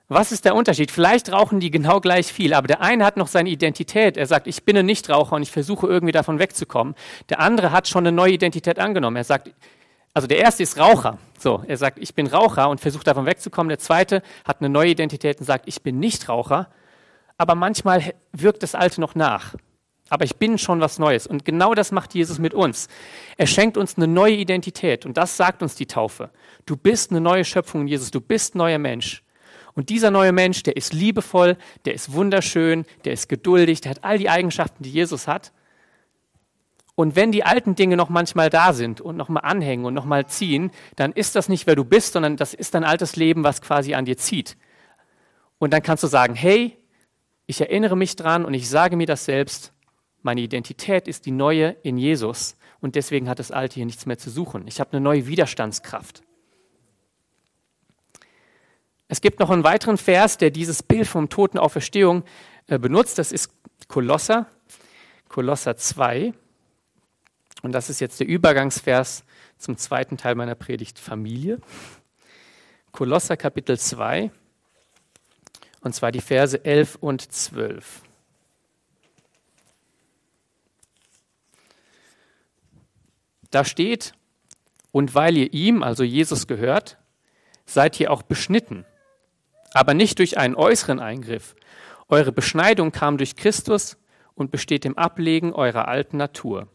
Was 0.07 0.33
ist 0.33 0.43
der 0.43 0.55
Unterschied? 0.55 0.91
Vielleicht 0.91 1.31
rauchen 1.31 1.61
die 1.61 1.71
genau 1.71 2.01
gleich 2.01 2.33
viel, 2.33 2.53
aber 2.53 2.67
der 2.67 2.81
eine 2.81 3.05
hat 3.05 3.15
noch 3.15 3.27
seine 3.27 3.49
Identität. 3.49 4.17
Er 4.17 4.27
sagt, 4.27 4.45
ich 4.45 4.63
bin 4.63 4.77
ein 4.77 4.85
Nichtraucher 4.85 5.37
und 5.37 5.41
ich 5.41 5.51
versuche 5.51 5.87
irgendwie 5.87 6.11
davon 6.11 6.37
wegzukommen. 6.37 6.95
Der 7.29 7.39
andere 7.39 7.71
hat 7.71 7.87
schon 7.87 8.05
eine 8.05 8.11
neue 8.11 8.33
Identität 8.33 8.77
angenommen. 8.77 9.15
Er 9.15 9.23
sagt, 9.23 9.53
also 10.13 10.27
der 10.27 10.39
erste 10.39 10.63
ist 10.63 10.77
Raucher. 10.77 11.17
So, 11.39 11.63
er 11.65 11.77
sagt, 11.77 11.97
ich 11.99 12.13
bin 12.13 12.27
Raucher 12.27 12.69
und 12.69 12.81
versucht 12.81 13.07
davon 13.07 13.25
wegzukommen. 13.25 13.69
Der 13.69 13.79
zweite 13.79 14.21
hat 14.45 14.59
eine 14.59 14.67
neue 14.67 14.89
Identität 14.89 15.39
und 15.39 15.45
sagt, 15.45 15.65
ich 15.67 15.81
bin 15.81 15.99
Nichtraucher. 15.99 16.67
Aber 17.37 17.55
manchmal 17.55 18.13
wirkt 18.33 18.63
das 18.63 18.75
Alte 18.75 18.99
noch 18.99 19.15
nach 19.15 19.55
aber 20.11 20.25
ich 20.25 20.35
bin 20.35 20.57
schon 20.57 20.81
was 20.81 20.99
Neues. 20.99 21.25
Und 21.25 21.45
genau 21.45 21.73
das 21.73 21.93
macht 21.93 22.13
Jesus 22.13 22.37
mit 22.37 22.53
uns. 22.53 22.89
Er 23.37 23.47
schenkt 23.47 23.77
uns 23.77 23.95
eine 23.95 24.07
neue 24.07 24.33
Identität 24.33 25.05
und 25.05 25.15
das 25.15 25.37
sagt 25.37 25.63
uns 25.63 25.75
die 25.75 25.85
Taufe. 25.85 26.31
Du 26.65 26.75
bist 26.75 27.11
eine 27.11 27.21
neue 27.21 27.45
Schöpfung 27.45 27.81
in 27.81 27.87
Jesus, 27.87 28.11
du 28.11 28.19
bist 28.19 28.53
ein 28.53 28.57
neuer 28.57 28.77
Mensch. 28.77 29.23
Und 29.73 29.87
dieser 29.87 30.11
neue 30.11 30.33
Mensch, 30.33 30.63
der 30.63 30.75
ist 30.75 30.91
liebevoll, 30.91 31.55
der 31.85 31.93
ist 31.93 32.11
wunderschön, 32.11 32.85
der 33.05 33.13
ist 33.13 33.29
geduldig, 33.29 33.79
der 33.79 33.91
hat 33.91 34.03
all 34.03 34.17
die 34.17 34.29
Eigenschaften, 34.29 34.83
die 34.83 34.91
Jesus 34.91 35.29
hat. 35.29 35.53
Und 36.95 37.15
wenn 37.15 37.31
die 37.31 37.45
alten 37.45 37.75
Dinge 37.75 37.95
noch 37.95 38.09
manchmal 38.09 38.49
da 38.49 38.73
sind 38.73 38.99
und 38.99 39.15
nochmal 39.15 39.45
anhängen 39.45 39.85
und 39.85 39.93
nochmal 39.93 40.27
ziehen, 40.27 40.71
dann 40.97 41.13
ist 41.13 41.37
das 41.37 41.47
nicht, 41.47 41.67
wer 41.67 41.77
du 41.77 41.85
bist, 41.85 42.11
sondern 42.11 42.35
das 42.35 42.53
ist 42.53 42.73
dein 42.73 42.83
altes 42.83 43.15
Leben, 43.15 43.45
was 43.45 43.61
quasi 43.61 43.93
an 43.93 44.03
dir 44.03 44.17
zieht. 44.17 44.57
Und 45.57 45.71
dann 45.71 45.81
kannst 45.81 46.03
du 46.03 46.07
sagen, 46.07 46.35
hey, 46.35 46.77
ich 47.45 47.61
erinnere 47.61 47.95
mich 47.95 48.17
dran 48.17 48.43
und 48.43 48.53
ich 48.53 48.67
sage 48.67 48.97
mir 48.97 49.07
das 49.07 49.23
selbst 49.23 49.71
meine 50.21 50.41
Identität 50.41 51.07
ist 51.07 51.25
die 51.25 51.31
neue 51.31 51.69
in 51.83 51.97
Jesus 51.97 52.55
und 52.79 52.95
deswegen 52.95 53.29
hat 53.29 53.39
das 53.39 53.51
Alte 53.51 53.75
hier 53.75 53.85
nichts 53.85 54.05
mehr 54.05 54.17
zu 54.17 54.29
suchen. 54.29 54.67
Ich 54.67 54.79
habe 54.79 54.93
eine 54.93 55.01
neue 55.01 55.27
Widerstandskraft. 55.27 56.23
Es 59.07 59.21
gibt 59.21 59.39
noch 59.39 59.49
einen 59.49 59.63
weiteren 59.63 59.97
Vers, 59.97 60.37
der 60.37 60.51
dieses 60.51 60.83
Bild 60.83 61.07
vom 61.07 61.29
Toten 61.29 61.57
Auferstehung 61.57 62.23
äh, 62.67 62.79
benutzt. 62.79 63.17
Das 63.17 63.31
ist 63.31 63.51
Kolosser, 63.87 64.47
Kolosser 65.27 65.75
2. 65.75 66.33
Und 67.61 67.73
das 67.73 67.89
ist 67.89 67.99
jetzt 67.99 68.19
der 68.19 68.27
Übergangsvers 68.27 69.23
zum 69.57 69.77
zweiten 69.77 70.17
Teil 70.17 70.35
meiner 70.35 70.55
Predigt 70.55 70.97
Familie. 70.97 71.59
Kolosser 72.91 73.37
Kapitel 73.37 73.79
2, 73.79 74.31
und 75.81 75.95
zwar 75.95 76.11
die 76.11 76.21
Verse 76.21 76.63
11 76.63 76.95
und 76.95 77.31
12. 77.31 78.01
Da 83.51 83.65
steht, 83.65 84.13
und 84.91 85.15
weil 85.15 85.37
ihr 85.37 85.53
ihm, 85.53 85.83
also 85.83 86.03
Jesus, 86.03 86.47
gehört, 86.47 86.97
seid 87.65 87.99
ihr 87.99 88.11
auch 88.11 88.23
beschnitten, 88.23 88.85
aber 89.73 89.93
nicht 89.93 90.19
durch 90.19 90.37
einen 90.37 90.55
äußeren 90.55 90.99
Eingriff. 90.99 91.55
Eure 92.09 92.31
Beschneidung 92.31 92.91
kam 92.91 93.17
durch 93.17 93.35
Christus 93.35 93.97
und 94.35 94.51
besteht 94.51 94.85
im 94.85 94.97
Ablegen 94.97 95.53
eurer 95.53 95.87
alten 95.87 96.17
Natur. 96.17 96.67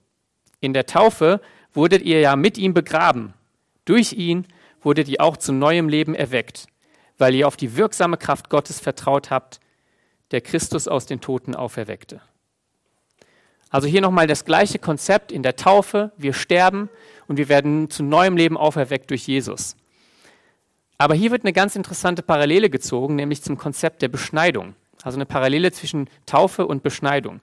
In 0.60 0.72
der 0.72 0.86
Taufe 0.86 1.40
wurdet 1.74 2.02
ihr 2.02 2.20
ja 2.20 2.36
mit 2.36 2.56
ihm 2.56 2.72
begraben. 2.72 3.34
Durch 3.84 4.14
ihn 4.14 4.46
wurdet 4.80 5.08
ihr 5.08 5.20
auch 5.20 5.36
zu 5.36 5.52
neuem 5.52 5.88
Leben 5.88 6.14
erweckt, 6.14 6.66
weil 7.18 7.34
ihr 7.34 7.46
auf 7.46 7.56
die 7.56 7.76
wirksame 7.76 8.16
Kraft 8.16 8.48
Gottes 8.48 8.80
vertraut 8.80 9.30
habt, 9.30 9.60
der 10.30 10.40
Christus 10.40 10.88
aus 10.88 11.06
den 11.06 11.20
Toten 11.20 11.54
auferweckte. 11.54 12.20
Also 13.76 13.88
hier 13.88 14.00
nochmal 14.00 14.26
das 14.26 14.46
gleiche 14.46 14.78
Konzept 14.78 15.30
in 15.30 15.42
der 15.42 15.54
Taufe. 15.54 16.10
Wir 16.16 16.32
sterben 16.32 16.88
und 17.28 17.36
wir 17.36 17.50
werden 17.50 17.90
zu 17.90 18.02
neuem 18.02 18.34
Leben 18.34 18.56
auferweckt 18.56 19.10
durch 19.10 19.26
Jesus. 19.26 19.76
Aber 20.96 21.14
hier 21.14 21.30
wird 21.30 21.44
eine 21.44 21.52
ganz 21.52 21.76
interessante 21.76 22.22
Parallele 22.22 22.70
gezogen, 22.70 23.16
nämlich 23.16 23.42
zum 23.42 23.58
Konzept 23.58 24.00
der 24.00 24.08
Beschneidung. 24.08 24.76
Also 25.02 25.18
eine 25.18 25.26
Parallele 25.26 25.72
zwischen 25.72 26.08
Taufe 26.24 26.66
und 26.66 26.82
Beschneidung. 26.82 27.40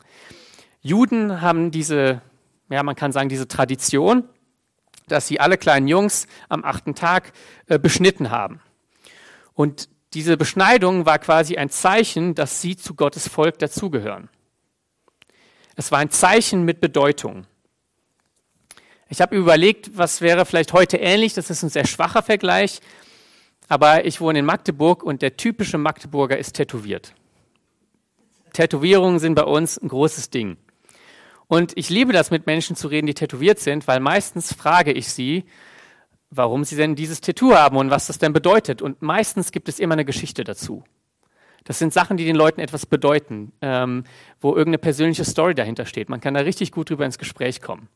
Juden 0.81 1.41
haben 1.41 1.69
diese, 1.69 2.23
ja, 2.67 2.81
man 2.81 2.95
kann 2.95 3.11
sagen, 3.11 3.29
diese 3.29 3.47
Tradition, 3.47 4.23
dass 5.07 5.27
sie 5.27 5.39
alle 5.39 5.59
kleinen 5.59 5.87
Jungs 5.87 6.25
am 6.49 6.63
achten 6.63 6.95
Tag 6.95 7.31
äh, 7.67 7.77
beschnitten 7.77 8.31
haben. 8.31 8.59
Und 9.53 9.87
diese 10.15 10.35
Beschneidung 10.35 11.05
war 11.05 11.19
quasi 11.19 11.57
ein 11.57 11.69
Zeichen, 11.69 12.33
dass 12.33 12.59
sie 12.59 12.75
zu 12.75 12.95
Gottes 12.95 13.27
Volk 13.27 13.59
dazugehören. 13.59 14.29
Es 15.75 15.91
war 15.91 15.99
ein 15.99 16.11
Zeichen 16.11 16.63
mit 16.63 16.81
Bedeutung. 16.81 17.45
Ich 19.09 19.21
habe 19.21 19.35
überlegt, 19.35 19.97
was 19.97 20.21
wäre 20.21 20.45
vielleicht 20.45 20.73
heute 20.73 20.97
ähnlich. 20.97 21.33
Das 21.33 21.49
ist 21.49 21.63
ein 21.63 21.69
sehr 21.69 21.85
schwacher 21.85 22.23
Vergleich. 22.23 22.79
Aber 23.67 24.05
ich 24.05 24.21
wohne 24.21 24.39
in 24.39 24.45
Magdeburg 24.45 25.03
und 25.03 25.21
der 25.21 25.37
typische 25.37 25.77
Magdeburger 25.77 26.37
ist 26.37 26.53
tätowiert. 26.53 27.13
Tätowierungen 28.53 29.19
sind 29.19 29.35
bei 29.35 29.43
uns 29.43 29.77
ein 29.77 29.87
großes 29.87 30.29
Ding. 30.29 30.57
Und 31.47 31.73
ich 31.75 31.89
liebe 31.89 32.13
das, 32.13 32.31
mit 32.31 32.45
Menschen 32.45 32.75
zu 32.75 32.87
reden, 32.87 33.07
die 33.07 33.13
tätowiert 33.13 33.59
sind, 33.59 33.87
weil 33.87 33.99
meistens 33.99 34.53
frage 34.53 34.91
ich 34.91 35.09
sie, 35.09 35.45
warum 36.29 36.63
sie 36.63 36.75
denn 36.75 36.95
dieses 36.95 37.21
Tattoo 37.21 37.53
haben 37.53 37.77
und 37.77 37.89
was 37.89 38.07
das 38.07 38.17
denn 38.17 38.33
bedeutet. 38.33 38.81
Und 38.81 39.01
meistens 39.01 39.51
gibt 39.51 39.69
es 39.69 39.79
immer 39.79 39.93
eine 39.93 40.05
Geschichte 40.05 40.43
dazu. 40.43 40.83
Das 41.63 41.79
sind 41.79 41.93
Sachen, 41.93 42.17
die 42.17 42.25
den 42.25 42.35
Leuten 42.35 42.59
etwas 42.59 42.85
bedeuten, 42.85 43.53
ähm, 43.61 44.03
wo 44.41 44.49
irgendeine 44.49 44.79
persönliche 44.79 45.25
Story 45.25 45.55
dahinter 45.55 45.85
steht. 45.85 46.09
Man 46.09 46.21
kann 46.21 46.33
da 46.33 46.41
richtig 46.41 46.71
gut 46.71 46.89
drüber 46.89 47.05
ins 47.05 47.17
Gespräch 47.17 47.61
kommen. 47.61 47.87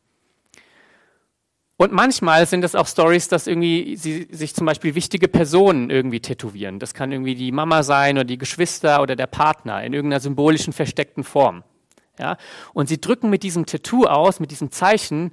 Und 1.80 1.92
manchmal 1.92 2.48
sind 2.48 2.64
es 2.64 2.74
auch 2.74 2.88
Stories, 2.88 3.28
dass 3.28 3.46
irgendwie 3.46 3.96
sie 3.98 4.28
sich 4.32 4.56
zum 4.56 4.66
Beispiel 4.66 4.96
wichtige 4.96 5.28
Personen 5.28 5.92
irgendwie 5.92 6.20
tätowieren. 6.20 6.80
Das 6.80 6.96
kann 6.96 7.12
irgendwie 7.12 7.36
die 7.36 7.52
Mama 7.52 7.84
sein 7.84 8.18
oder 8.18 8.26
die 8.26 8.40
Geschwister 8.40 9.02
oder 9.02 9.16
der 9.16 9.28
Partner 9.28 9.84
in 9.84 9.94
irgendeiner 9.94 10.20
symbolischen 10.20 10.74
versteckten 10.74 11.24
Form. 11.24 11.64
Ja? 12.18 12.38
Und 12.74 12.90
sie 12.90 13.00
drücken 13.00 13.30
mit 13.30 13.44
diesem 13.44 13.68
Tattoo 13.68 14.06
aus, 14.06 14.40
mit 14.40 14.50
diesem 14.50 14.72
Zeichen, 14.72 15.32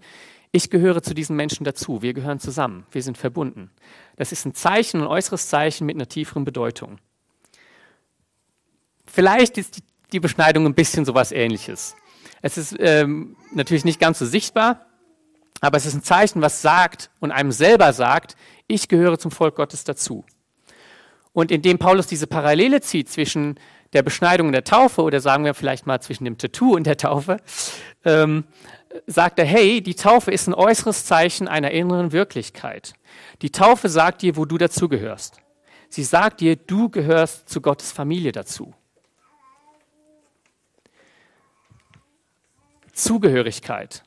ich 0.53 0.69
gehöre 0.69 1.03
zu 1.03 1.15
diesen 1.15 1.35
Menschen 1.35 1.65
dazu. 1.65 2.03
Wir 2.03 2.13
gehören 2.13 2.39
zusammen. 2.39 2.87
Wir 2.93 3.03
sind 3.03 3.17
verbunden. 3.17 3.71
Das 4.17 4.31
ist 4.31 4.45
ein 4.45 4.55
Zeichen, 4.55 5.01
ein 5.01 5.07
äußeres 5.07 5.49
Zeichen 5.49 5.87
mit 5.87 5.97
einer 5.97 6.09
tieferen 6.09 6.45
Bedeutung. 6.45 6.99
Vielleicht 9.15 9.59
ist 9.59 9.77
die, 9.77 9.83
die 10.13 10.19
Beschneidung 10.19 10.67
ein 10.67 10.75
bisschen 10.75 11.05
sowas 11.05 11.31
ähnliches. 11.31 11.95
Es 12.43 12.59
ist 12.59 12.75
ähm, 12.81 13.37
natürlich 13.53 13.85
nicht 13.85 14.01
ganz 14.01 14.19
so 14.19 14.27
sichtbar, 14.27 14.87
aber 15.61 15.77
es 15.77 15.87
ist 15.87 15.95
ein 15.95 16.03
Zeichen, 16.03 16.43
was 16.43 16.63
sagt 16.63 17.11
und 17.21 17.31
einem 17.31 17.53
selber 17.53 17.93
sagt, 17.93 18.35
ich 18.67 18.89
gehöre 18.89 19.17
zum 19.17 19.31
Volk 19.31 19.55
Gottes 19.55 19.85
dazu. 19.85 20.25
Und 21.33 21.53
indem 21.53 21.79
Paulus 21.79 22.09
diese 22.09 22.27
Parallele 22.27 22.81
zieht 22.81 23.09
zwischen 23.09 23.61
der 23.93 24.03
Beschneidung 24.03 24.49
und 24.49 24.53
der 24.53 24.65
Taufe, 24.65 25.03
oder 25.03 25.21
sagen 25.21 25.45
wir 25.45 25.55
vielleicht 25.55 25.87
mal 25.87 26.01
zwischen 26.01 26.25
dem 26.25 26.37
Tattoo 26.37 26.75
und 26.75 26.85
der 26.85 26.97
Taufe, 26.97 27.37
ähm, 28.05 28.43
sagt 29.07 29.39
er, 29.39 29.45
hey, 29.45 29.81
die 29.81 29.95
Taufe 29.95 30.33
ist 30.33 30.49
ein 30.49 30.55
äußeres 30.55 31.05
Zeichen 31.05 31.47
einer 31.47 31.71
inneren 31.71 32.11
Wirklichkeit. 32.11 32.95
Die 33.43 33.51
Taufe 33.51 33.89
sagt 33.89 34.23
dir, 34.23 34.37
wo 34.37 34.45
du 34.45 34.59
dazugehörst. 34.59 35.39
Sie 35.89 36.03
sagt 36.03 36.41
dir, 36.41 36.57
du 36.57 36.89
gehörst 36.89 37.49
zu 37.49 37.61
Gottes 37.61 37.93
Familie 37.93 38.33
dazu. 38.33 38.75
Zugehörigkeit. 42.95 44.03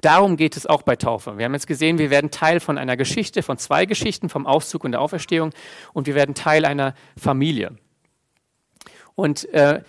Darum 0.00 0.36
geht 0.36 0.56
es 0.56 0.66
auch 0.66 0.82
bei 0.82 0.96
Taufe. 0.96 1.38
Wir 1.38 1.46
haben 1.46 1.54
jetzt 1.54 1.66
gesehen, 1.66 1.98
wir 1.98 2.10
werden 2.10 2.30
Teil 2.30 2.60
von 2.60 2.76
einer 2.76 2.96
Geschichte, 2.96 3.42
von 3.42 3.56
zwei 3.56 3.86
Geschichten, 3.86 4.28
vom 4.28 4.46
Auszug 4.46 4.84
und 4.84 4.92
der 4.92 5.00
Auferstehung 5.00 5.52
und 5.94 6.06
wir 6.06 6.14
werden 6.14 6.34
Teil 6.34 6.64
einer 6.64 6.94
Familie. 7.16 7.76
Und 9.14 9.48
äh, 9.54 9.82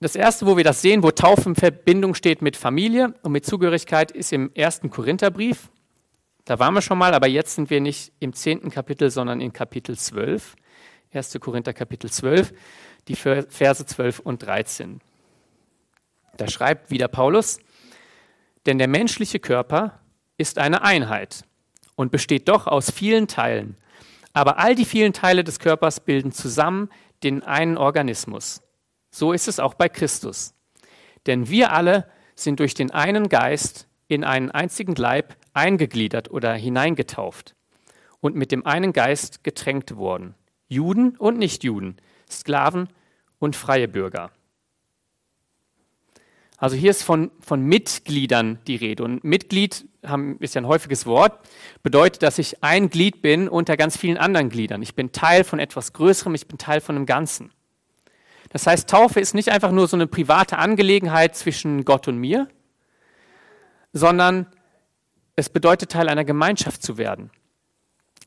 das 0.00 0.16
erste, 0.16 0.46
wo 0.46 0.56
wir 0.56 0.64
das 0.64 0.80
sehen, 0.80 1.02
wo 1.02 1.10
Taufe 1.10 1.48
in 1.48 1.56
Verbindung 1.56 2.14
steht 2.14 2.40
mit 2.40 2.56
Familie 2.56 3.14
und 3.22 3.32
mit 3.32 3.44
Zugehörigkeit, 3.44 4.10
ist 4.12 4.32
im 4.32 4.50
ersten 4.54 4.90
Korintherbrief. 4.90 5.70
Da 6.44 6.58
waren 6.58 6.72
wir 6.72 6.82
schon 6.82 6.98
mal, 6.98 7.12
aber 7.12 7.26
jetzt 7.26 7.56
sind 7.56 7.68
wir 7.68 7.80
nicht 7.80 8.12
im 8.20 8.32
zehnten 8.32 8.70
Kapitel, 8.70 9.10
sondern 9.10 9.40
in 9.40 9.52
Kapitel 9.52 9.98
12. 9.98 10.56
1. 11.12 11.38
Korinther 11.40 11.72
Kapitel 11.72 12.10
12, 12.10 12.52
die 13.08 13.16
Verse 13.16 13.86
12 13.86 14.20
und 14.20 14.42
13. 14.42 15.00
Da 16.38 16.48
schreibt 16.48 16.90
wieder 16.90 17.08
Paulus, 17.08 17.58
denn 18.64 18.78
der 18.78 18.88
menschliche 18.88 19.40
Körper 19.40 20.00
ist 20.38 20.58
eine 20.58 20.82
Einheit 20.82 21.42
und 21.96 22.12
besteht 22.12 22.48
doch 22.48 22.66
aus 22.66 22.90
vielen 22.90 23.26
Teilen. 23.26 23.76
Aber 24.32 24.58
all 24.58 24.74
die 24.74 24.84
vielen 24.84 25.12
Teile 25.12 25.42
des 25.42 25.58
Körpers 25.58 26.00
bilden 26.00 26.32
zusammen 26.32 26.90
den 27.24 27.42
einen 27.42 27.76
Organismus. 27.76 28.62
So 29.10 29.32
ist 29.32 29.48
es 29.48 29.58
auch 29.58 29.74
bei 29.74 29.88
Christus. 29.88 30.54
Denn 31.26 31.48
wir 31.48 31.72
alle 31.72 32.08
sind 32.36 32.60
durch 32.60 32.74
den 32.74 32.92
einen 32.92 33.28
Geist 33.28 33.88
in 34.06 34.22
einen 34.22 34.50
einzigen 34.50 34.94
Leib 34.94 35.36
eingegliedert 35.54 36.30
oder 36.30 36.54
hineingetauft 36.54 37.56
und 38.20 38.36
mit 38.36 38.52
dem 38.52 38.64
einen 38.64 38.92
Geist 38.92 39.42
getränkt 39.42 39.96
worden. 39.96 40.34
Juden 40.68 41.16
und 41.16 41.38
Nichtjuden, 41.38 41.96
Sklaven 42.30 42.88
und 43.40 43.56
freie 43.56 43.88
Bürger. 43.88 44.30
Also 46.58 46.74
hier 46.74 46.90
ist 46.90 47.04
von, 47.04 47.30
von 47.40 47.62
Mitgliedern 47.62 48.58
die 48.66 48.74
Rede. 48.74 49.04
Und 49.04 49.22
Mitglied 49.22 49.86
haben, 50.04 50.38
ist 50.40 50.56
ja 50.56 50.60
ein 50.60 50.66
häufiges 50.66 51.06
Wort, 51.06 51.38
bedeutet, 51.84 52.22
dass 52.24 52.38
ich 52.38 52.64
ein 52.64 52.90
Glied 52.90 53.22
bin 53.22 53.48
unter 53.48 53.76
ganz 53.76 53.96
vielen 53.96 54.18
anderen 54.18 54.50
Gliedern. 54.50 54.82
Ich 54.82 54.96
bin 54.96 55.12
Teil 55.12 55.44
von 55.44 55.60
etwas 55.60 55.92
Größerem, 55.92 56.34
ich 56.34 56.48
bin 56.48 56.58
Teil 56.58 56.80
von 56.80 56.96
einem 56.96 57.06
Ganzen. 57.06 57.52
Das 58.50 58.66
heißt, 58.66 58.90
Taufe 58.90 59.20
ist 59.20 59.34
nicht 59.34 59.50
einfach 59.50 59.70
nur 59.70 59.86
so 59.86 59.96
eine 59.96 60.08
private 60.08 60.58
Angelegenheit 60.58 61.36
zwischen 61.36 61.84
Gott 61.84 62.08
und 62.08 62.18
mir, 62.18 62.48
sondern 63.92 64.46
es 65.36 65.48
bedeutet, 65.48 65.92
Teil 65.92 66.08
einer 66.08 66.24
Gemeinschaft 66.24 66.82
zu 66.82 66.98
werden. 66.98 67.30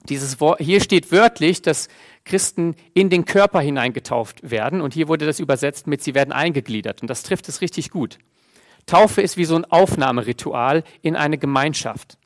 Dieses 0.09 0.39
Wort, 0.39 0.59
hier 0.59 0.81
steht 0.81 1.11
wörtlich, 1.11 1.61
dass 1.61 1.87
Christen 2.25 2.75
in 2.93 3.09
den 3.09 3.25
Körper 3.25 3.61
hineingetauft 3.61 4.49
werden 4.49 4.81
und 4.81 4.93
hier 4.93 5.07
wurde 5.07 5.25
das 5.25 5.39
übersetzt 5.39 5.87
mit, 5.87 6.03
sie 6.03 6.15
werden 6.15 6.31
eingegliedert 6.31 7.01
und 7.01 7.09
das 7.09 7.23
trifft 7.23 7.49
es 7.49 7.61
richtig 7.61 7.91
gut. 7.91 8.17
Taufe 8.85 9.21
ist 9.21 9.37
wie 9.37 9.45
so 9.45 9.55
ein 9.55 9.65
Aufnahmeritual 9.65 10.83
in 11.01 11.15
eine 11.15 11.37
Gemeinschaft. 11.37 12.17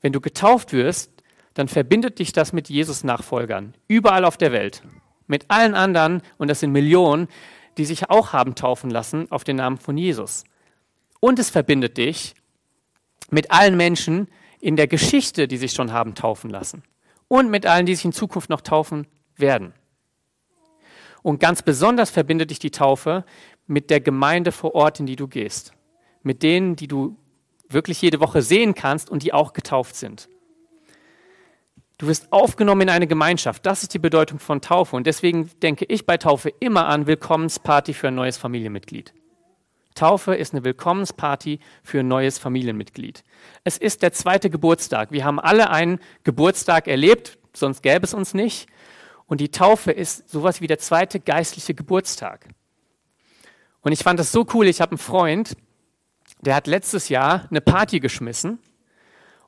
Wenn 0.00 0.12
du 0.12 0.20
getauft 0.20 0.72
wirst, 0.72 1.10
dann 1.54 1.68
verbindet 1.68 2.18
dich 2.18 2.32
das 2.32 2.52
mit 2.52 2.68
Jesus-Nachfolgern, 2.68 3.74
überall 3.88 4.24
auf 4.24 4.36
der 4.36 4.52
Welt, 4.52 4.82
mit 5.26 5.46
allen 5.48 5.74
anderen, 5.74 6.22
und 6.36 6.48
das 6.48 6.60
sind 6.60 6.72
Millionen, 6.72 7.28
die 7.78 7.84
sich 7.84 8.10
auch 8.10 8.32
haben 8.32 8.54
taufen 8.54 8.90
lassen 8.90 9.30
auf 9.30 9.44
den 9.44 9.56
Namen 9.56 9.78
von 9.78 9.96
Jesus. 9.96 10.44
Und 11.20 11.38
es 11.38 11.50
verbindet 11.50 11.96
dich 11.96 12.34
mit 13.30 13.50
allen 13.50 13.76
Menschen, 13.76 14.28
in 14.64 14.76
der 14.76 14.86
Geschichte, 14.86 15.46
die 15.46 15.58
sich 15.58 15.72
schon 15.72 15.92
haben 15.92 16.14
taufen 16.14 16.48
lassen 16.48 16.84
und 17.28 17.50
mit 17.50 17.66
allen, 17.66 17.84
die 17.84 17.94
sich 17.94 18.06
in 18.06 18.12
Zukunft 18.12 18.48
noch 18.48 18.62
taufen 18.62 19.06
werden. 19.36 19.74
Und 21.22 21.38
ganz 21.38 21.60
besonders 21.60 22.08
verbindet 22.08 22.48
dich 22.48 22.60
die 22.60 22.70
Taufe 22.70 23.26
mit 23.66 23.90
der 23.90 24.00
Gemeinde 24.00 24.52
vor 24.52 24.74
Ort, 24.74 25.00
in 25.00 25.06
die 25.06 25.16
du 25.16 25.28
gehst. 25.28 25.74
Mit 26.22 26.42
denen, 26.42 26.76
die 26.76 26.88
du 26.88 27.14
wirklich 27.68 28.00
jede 28.00 28.20
Woche 28.20 28.40
sehen 28.40 28.74
kannst 28.74 29.10
und 29.10 29.22
die 29.22 29.34
auch 29.34 29.52
getauft 29.52 29.96
sind. 29.96 30.30
Du 31.98 32.06
wirst 32.06 32.32
aufgenommen 32.32 32.82
in 32.82 32.90
eine 32.90 33.06
Gemeinschaft. 33.06 33.66
Das 33.66 33.82
ist 33.82 33.92
die 33.92 33.98
Bedeutung 33.98 34.38
von 34.38 34.62
Taufe. 34.62 34.96
Und 34.96 35.06
deswegen 35.06 35.50
denke 35.62 35.84
ich 35.84 36.06
bei 36.06 36.16
Taufe 36.16 36.48
immer 36.60 36.86
an 36.86 37.06
Willkommensparty 37.06 37.92
für 37.92 38.08
ein 38.08 38.14
neues 38.14 38.38
Familienmitglied. 38.38 39.12
Taufe 39.94 40.34
ist 40.34 40.52
eine 40.52 40.64
Willkommensparty 40.64 41.60
für 41.82 42.00
ein 42.00 42.08
neues 42.08 42.38
Familienmitglied. 42.38 43.22
Es 43.62 43.78
ist 43.78 44.02
der 44.02 44.12
zweite 44.12 44.50
Geburtstag. 44.50 45.12
Wir 45.12 45.24
haben 45.24 45.38
alle 45.38 45.70
einen 45.70 46.00
Geburtstag 46.24 46.88
erlebt, 46.88 47.38
sonst 47.52 47.82
gäbe 47.82 48.04
es 48.04 48.12
uns 48.12 48.34
nicht. 48.34 48.66
Und 49.26 49.40
die 49.40 49.50
Taufe 49.50 49.92
ist 49.92 50.28
sowas 50.28 50.60
wie 50.60 50.66
der 50.66 50.78
zweite 50.78 51.20
geistliche 51.20 51.74
Geburtstag. 51.74 52.48
Und 53.82 53.92
ich 53.92 54.00
fand 54.00 54.18
das 54.18 54.32
so 54.32 54.46
cool. 54.52 54.66
Ich 54.66 54.80
habe 54.80 54.92
einen 54.92 54.98
Freund, 54.98 55.56
der 56.40 56.56
hat 56.56 56.66
letztes 56.66 57.08
Jahr 57.08 57.46
eine 57.50 57.60
Party 57.60 58.00
geschmissen. 58.00 58.58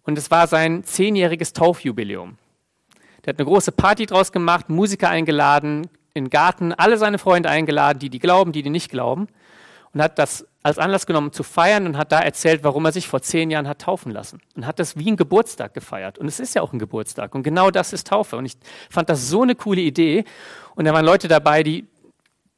Und 0.04 0.16
es 0.16 0.30
war 0.30 0.46
sein 0.46 0.84
zehnjähriges 0.84 1.52
Taufjubiläum. 1.52 2.38
Der 3.24 3.32
hat 3.32 3.40
eine 3.40 3.46
große 3.46 3.72
Party 3.72 4.06
draus 4.06 4.30
gemacht, 4.30 4.68
Musiker 4.68 5.10
eingeladen, 5.10 5.88
in 6.14 6.26
den 6.26 6.30
Garten, 6.30 6.72
alle 6.72 6.96
seine 6.96 7.18
Freunde 7.18 7.50
eingeladen, 7.50 7.98
die, 7.98 8.08
die 8.08 8.20
glauben, 8.20 8.52
die, 8.52 8.62
die 8.62 8.70
nicht 8.70 8.90
glauben 8.90 9.26
und 9.96 10.02
hat 10.02 10.18
das 10.18 10.46
als 10.62 10.76
Anlass 10.76 11.06
genommen 11.06 11.32
zu 11.32 11.42
feiern 11.42 11.86
und 11.86 11.96
hat 11.96 12.12
da 12.12 12.20
erzählt, 12.20 12.62
warum 12.64 12.84
er 12.84 12.92
sich 12.92 13.08
vor 13.08 13.22
zehn 13.22 13.50
Jahren 13.50 13.66
hat 13.66 13.80
taufen 13.80 14.12
lassen. 14.12 14.42
Und 14.54 14.66
hat 14.66 14.78
das 14.78 14.98
wie 14.98 15.10
ein 15.10 15.16
Geburtstag 15.16 15.72
gefeiert. 15.72 16.18
Und 16.18 16.28
es 16.28 16.38
ist 16.38 16.54
ja 16.54 16.60
auch 16.60 16.74
ein 16.74 16.78
Geburtstag. 16.78 17.34
Und 17.34 17.44
genau 17.44 17.70
das 17.70 17.94
ist 17.94 18.08
Taufe. 18.08 18.36
Und 18.36 18.44
ich 18.44 18.58
fand 18.90 19.08
das 19.08 19.30
so 19.30 19.40
eine 19.40 19.54
coole 19.54 19.80
Idee. 19.80 20.26
Und 20.74 20.84
da 20.84 20.92
waren 20.92 21.06
Leute 21.06 21.28
dabei, 21.28 21.62
die, 21.62 21.86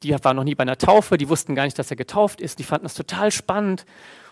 die 0.03 0.13
waren 0.21 0.35
noch 0.35 0.43
nie 0.43 0.53
bei 0.53 0.63
einer 0.63 0.77
Taufe, 0.77 1.17
die 1.17 1.29
wussten 1.29 1.55
gar 1.55 1.63
nicht, 1.63 1.79
dass 1.79 1.89
er 1.91 1.95
getauft 1.95 2.41
ist. 2.41 2.59
Die 2.59 2.65
fanden 2.65 2.83
das 2.83 2.93
total 2.93 3.31
spannend. 3.31 3.85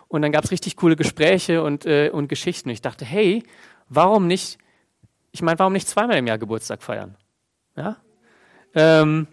Und 0.10 0.22
dann 0.22 0.34
gab 0.34 0.44
es 0.44 0.52
richtig 0.52 0.76
coole 0.76 0.98
Gespräche 0.98 1.64
und, 1.64 1.86
äh, 1.86 2.10
und 2.10 2.28
Geschichten. 2.28 2.68
Und 2.68 2.74
ich 2.74 2.82
dachte, 2.82 3.06
hey, 3.06 3.42
warum 3.88 4.28
nicht, 4.28 4.58
ich 5.32 5.42
meine, 5.42 5.60
warum 5.60 5.72
nicht 5.72 5.88
zweimal 5.88 6.18
im 6.18 6.28
Jahr 6.28 6.40
Geburtstag 6.40 6.84
feiern? 6.84 7.16
Ja? 7.78 7.96
Ähm, 8.76 9.28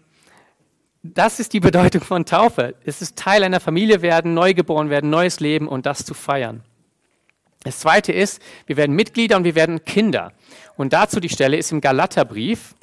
das 1.13 1.39
ist 1.39 1.53
die 1.53 1.59
Bedeutung 1.59 2.01
von 2.01 2.25
Taufe. 2.25 2.75
Es 2.83 3.01
ist 3.01 3.15
Teil 3.15 3.43
einer 3.43 3.59
Familie 3.59 4.01
werden, 4.01 4.33
neugeboren 4.33 4.89
werden, 4.89 5.09
neues 5.09 5.39
Leben 5.39 5.67
und 5.67 5.85
das 5.85 6.03
zu 6.03 6.13
feiern. 6.13 6.63
Das 7.63 7.79
zweite 7.79 8.11
ist, 8.11 8.41
wir 8.65 8.77
werden 8.77 8.95
Mitglieder 8.95 9.37
und 9.37 9.43
wir 9.43 9.55
werden 9.55 9.85
Kinder. 9.85 10.33
Und 10.77 10.93
dazu 10.93 11.19
die 11.19 11.29
Stelle 11.29 11.57
ist 11.57 11.71
im 11.71 11.81
Galaterbrief. 11.81 12.75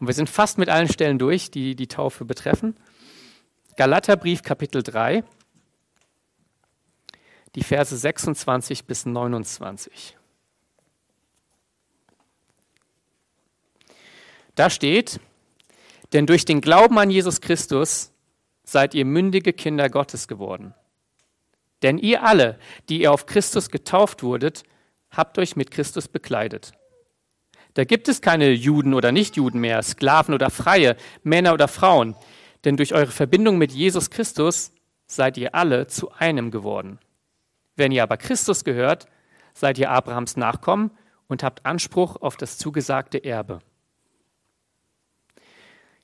Und 0.00 0.08
wir 0.08 0.14
sind 0.14 0.28
fast 0.28 0.58
mit 0.58 0.68
allen 0.68 0.88
Stellen 0.88 1.18
durch, 1.18 1.50
die 1.50 1.76
die 1.76 1.86
Taufe 1.86 2.24
betreffen. 2.24 2.76
Galaterbrief 3.76 4.42
Kapitel 4.42 4.82
3, 4.82 5.24
die 7.54 7.62
Verse 7.62 7.96
26 7.96 8.84
bis 8.84 9.06
29. 9.06 10.16
Da 14.54 14.68
steht, 14.68 15.20
denn 16.12 16.26
durch 16.26 16.44
den 16.44 16.60
Glauben 16.60 16.98
an 16.98 17.10
Jesus 17.10 17.40
Christus 17.40 18.12
seid 18.64 18.94
ihr 18.94 19.04
mündige 19.04 19.52
Kinder 19.52 19.88
Gottes 19.88 20.28
geworden. 20.28 20.74
Denn 21.82 21.98
ihr 21.98 22.22
alle, 22.22 22.58
die 22.88 23.02
ihr 23.02 23.12
auf 23.12 23.26
Christus 23.26 23.70
getauft 23.70 24.22
wurdet, 24.22 24.62
habt 25.10 25.38
euch 25.38 25.56
mit 25.56 25.70
Christus 25.70 26.08
bekleidet. 26.08 26.72
Da 27.74 27.84
gibt 27.84 28.08
es 28.08 28.20
keine 28.20 28.50
Juden 28.50 28.94
oder 28.94 29.12
Nichtjuden 29.12 29.60
mehr, 29.60 29.82
Sklaven 29.82 30.34
oder 30.34 30.50
Freie, 30.50 30.96
Männer 31.22 31.54
oder 31.54 31.68
Frauen, 31.68 32.14
denn 32.64 32.76
durch 32.76 32.94
eure 32.94 33.10
Verbindung 33.10 33.58
mit 33.58 33.72
Jesus 33.72 34.10
Christus 34.10 34.72
seid 35.06 35.36
ihr 35.36 35.54
alle 35.54 35.86
zu 35.86 36.12
einem 36.12 36.50
geworden. 36.50 36.98
Wenn 37.74 37.92
ihr 37.92 38.02
aber 38.02 38.18
Christus 38.18 38.64
gehört, 38.64 39.06
seid 39.54 39.78
ihr 39.78 39.90
Abrahams 39.90 40.36
Nachkommen 40.36 40.90
und 41.28 41.42
habt 41.42 41.64
Anspruch 41.66 42.16
auf 42.20 42.36
das 42.36 42.58
zugesagte 42.58 43.24
Erbe. 43.24 43.60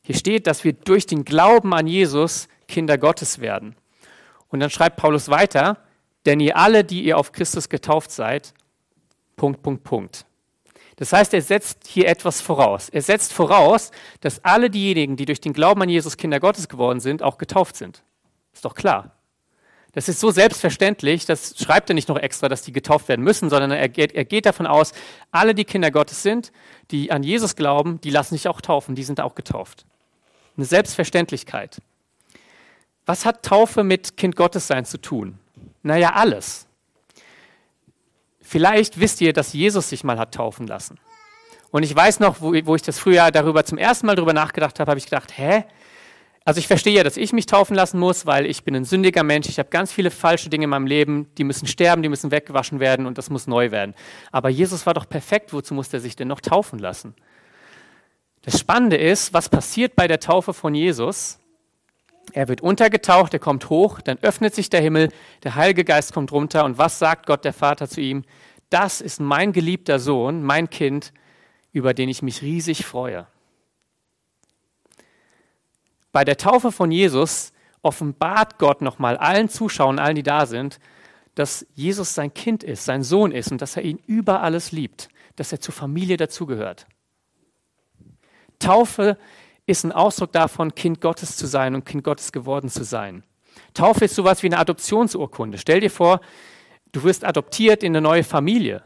Hier 0.08 0.16
steht, 0.16 0.46
dass 0.46 0.64
wir 0.64 0.72
durch 0.72 1.04
den 1.04 1.26
Glauben 1.26 1.74
an 1.74 1.86
Jesus 1.86 2.48
Kinder 2.66 2.96
Gottes 2.96 3.40
werden. 3.40 3.76
Und 4.48 4.60
dann 4.60 4.70
schreibt 4.70 4.96
Paulus 4.96 5.28
weiter, 5.28 5.76
denn 6.24 6.40
ihr 6.40 6.56
alle, 6.56 6.82
die 6.82 7.04
ihr 7.04 7.18
auf 7.18 7.30
Christus 7.30 7.68
getauft 7.68 8.10
seid, 8.10 8.54
Punkt, 9.36 9.60
Punkt, 9.60 9.84
Punkt. 9.84 10.24
Das 10.96 11.12
heißt, 11.12 11.34
er 11.34 11.42
setzt 11.42 11.86
hier 11.86 12.08
etwas 12.08 12.40
voraus. 12.40 12.88
Er 12.88 13.02
setzt 13.02 13.34
voraus, 13.34 13.90
dass 14.22 14.42
alle 14.46 14.70
diejenigen, 14.70 15.16
die 15.16 15.26
durch 15.26 15.42
den 15.42 15.52
Glauben 15.52 15.82
an 15.82 15.90
Jesus 15.90 16.16
Kinder 16.16 16.40
Gottes 16.40 16.70
geworden 16.70 17.00
sind, 17.00 17.22
auch 17.22 17.36
getauft 17.36 17.76
sind. 17.76 18.02
Ist 18.54 18.64
doch 18.64 18.74
klar. 18.74 19.14
Das 19.92 20.08
ist 20.08 20.20
so 20.20 20.30
selbstverständlich, 20.30 21.26
das 21.26 21.54
schreibt 21.58 21.90
er 21.90 21.94
nicht 21.94 22.08
noch 22.08 22.16
extra, 22.16 22.48
dass 22.48 22.62
die 22.62 22.72
getauft 22.72 23.08
werden 23.08 23.22
müssen, 23.22 23.50
sondern 23.50 23.72
er 23.72 23.90
geht, 23.90 24.12
er 24.12 24.24
geht 24.24 24.46
davon 24.46 24.66
aus, 24.66 24.94
alle, 25.32 25.54
die 25.54 25.66
Kinder 25.66 25.90
Gottes 25.90 26.22
sind, 26.22 26.50
die 26.92 27.12
an 27.12 27.22
Jesus 27.22 27.56
glauben, 27.56 28.00
die 28.00 28.10
lassen 28.10 28.36
sich 28.36 28.48
auch 28.48 28.62
taufen, 28.62 28.94
die 28.94 29.04
sind 29.04 29.20
auch 29.20 29.34
getauft. 29.34 29.84
Eine 30.58 30.66
Selbstverständlichkeit. 30.66 31.80
Was 33.06 33.24
hat 33.24 33.44
Taufe 33.44 33.84
mit 33.84 34.16
Kind 34.16 34.34
Gottes 34.34 34.66
sein 34.66 34.84
zu 34.84 35.00
tun? 35.00 35.38
Naja, 35.82 36.14
alles. 36.14 36.66
Vielleicht 38.40 38.98
wisst 38.98 39.20
ihr, 39.20 39.32
dass 39.32 39.52
Jesus 39.52 39.88
sich 39.88 40.02
mal 40.02 40.18
hat 40.18 40.34
taufen 40.34 40.66
lassen. 40.66 40.98
Und 41.70 41.84
ich 41.84 41.94
weiß 41.94 42.18
noch, 42.18 42.40
wo, 42.40 42.52
wo 42.64 42.74
ich 42.74 42.82
das 42.82 42.98
früher 42.98 43.30
darüber 43.30 43.64
zum 43.64 43.78
ersten 43.78 44.06
Mal 44.06 44.16
darüber 44.16 44.32
nachgedacht 44.32 44.80
habe, 44.80 44.90
habe 44.90 44.98
ich 44.98 45.04
gedacht, 45.04 45.36
hä? 45.36 45.64
Also 46.44 46.58
ich 46.58 46.66
verstehe 46.66 46.94
ja, 46.94 47.04
dass 47.04 47.18
ich 47.18 47.32
mich 47.32 47.46
taufen 47.46 47.76
lassen 47.76 48.00
muss, 48.00 48.26
weil 48.26 48.46
ich 48.46 48.64
bin 48.64 48.74
ein 48.74 48.84
sündiger 48.84 49.22
Mensch. 49.22 49.48
Ich 49.48 49.58
habe 49.58 49.68
ganz 49.68 49.92
viele 49.92 50.10
falsche 50.10 50.48
Dinge 50.48 50.64
in 50.64 50.70
meinem 50.70 50.86
Leben. 50.86 51.28
Die 51.36 51.44
müssen 51.44 51.68
sterben, 51.68 52.02
die 52.02 52.08
müssen 52.08 52.30
weggewaschen 52.32 52.80
werden 52.80 53.06
und 53.06 53.16
das 53.16 53.30
muss 53.30 53.46
neu 53.46 53.70
werden. 53.70 53.94
Aber 54.32 54.48
Jesus 54.48 54.86
war 54.86 54.94
doch 54.94 55.08
perfekt. 55.08 55.52
Wozu 55.52 55.74
muss 55.74 55.92
er 55.92 56.00
sich 56.00 56.16
denn 56.16 56.26
noch 56.26 56.40
taufen 56.40 56.80
lassen? 56.80 57.14
Das 58.42 58.58
Spannende 58.58 58.96
ist, 58.96 59.32
was 59.32 59.48
passiert 59.48 59.96
bei 59.96 60.08
der 60.08 60.20
Taufe 60.20 60.54
von 60.54 60.74
Jesus? 60.74 61.38
Er 62.32 62.48
wird 62.48 62.60
untergetaucht, 62.60 63.32
er 63.32 63.40
kommt 63.40 63.70
hoch, 63.70 64.00
dann 64.00 64.18
öffnet 64.18 64.54
sich 64.54 64.70
der 64.70 64.80
Himmel, 64.80 65.10
der 65.42 65.54
Heilige 65.54 65.84
Geist 65.84 66.12
kommt 66.12 66.32
runter 66.32 66.64
und 66.64 66.78
was 66.78 66.98
sagt 66.98 67.26
Gott 67.26 67.44
der 67.44 67.52
Vater 67.52 67.88
zu 67.88 68.00
ihm? 68.00 68.24
Das 68.70 69.00
ist 69.00 69.20
mein 69.20 69.52
geliebter 69.52 69.98
Sohn, 69.98 70.42
mein 70.42 70.68
Kind, 70.68 71.12
über 71.72 71.94
den 71.94 72.08
ich 72.08 72.22
mich 72.22 72.42
riesig 72.42 72.84
freue. 72.84 73.26
Bei 76.12 76.24
der 76.24 76.36
Taufe 76.36 76.72
von 76.72 76.90
Jesus 76.90 77.52
offenbart 77.82 78.58
Gott 78.58 78.82
nochmal 78.82 79.16
allen 79.16 79.48
Zuschauern, 79.48 79.98
allen, 79.98 80.16
die 80.16 80.22
da 80.22 80.46
sind, 80.46 80.78
dass 81.34 81.66
Jesus 81.74 82.14
sein 82.14 82.34
Kind 82.34 82.64
ist, 82.64 82.84
sein 82.84 83.02
Sohn 83.02 83.32
ist 83.32 83.52
und 83.52 83.62
dass 83.62 83.76
er 83.76 83.84
ihn 83.84 84.00
über 84.06 84.42
alles 84.42 84.72
liebt, 84.72 85.08
dass 85.36 85.52
er 85.52 85.60
zur 85.60 85.72
Familie 85.72 86.16
dazugehört. 86.16 86.86
Taufe 88.58 89.16
ist 89.66 89.84
ein 89.84 89.92
Ausdruck 89.92 90.32
davon, 90.32 90.74
Kind 90.74 91.00
Gottes 91.00 91.36
zu 91.36 91.46
sein 91.46 91.74
und 91.74 91.84
Kind 91.84 92.04
Gottes 92.04 92.32
geworden 92.32 92.68
zu 92.68 92.84
sein. 92.84 93.22
Taufe 93.74 94.06
ist 94.06 94.14
sowas 94.14 94.42
wie 94.42 94.48
eine 94.48 94.58
Adoptionsurkunde. 94.58 95.58
Stell 95.58 95.80
dir 95.80 95.90
vor, 95.90 96.20
du 96.92 97.02
wirst 97.02 97.24
adoptiert 97.24 97.82
in 97.82 97.92
eine 97.92 98.00
neue 98.00 98.24
Familie 98.24 98.82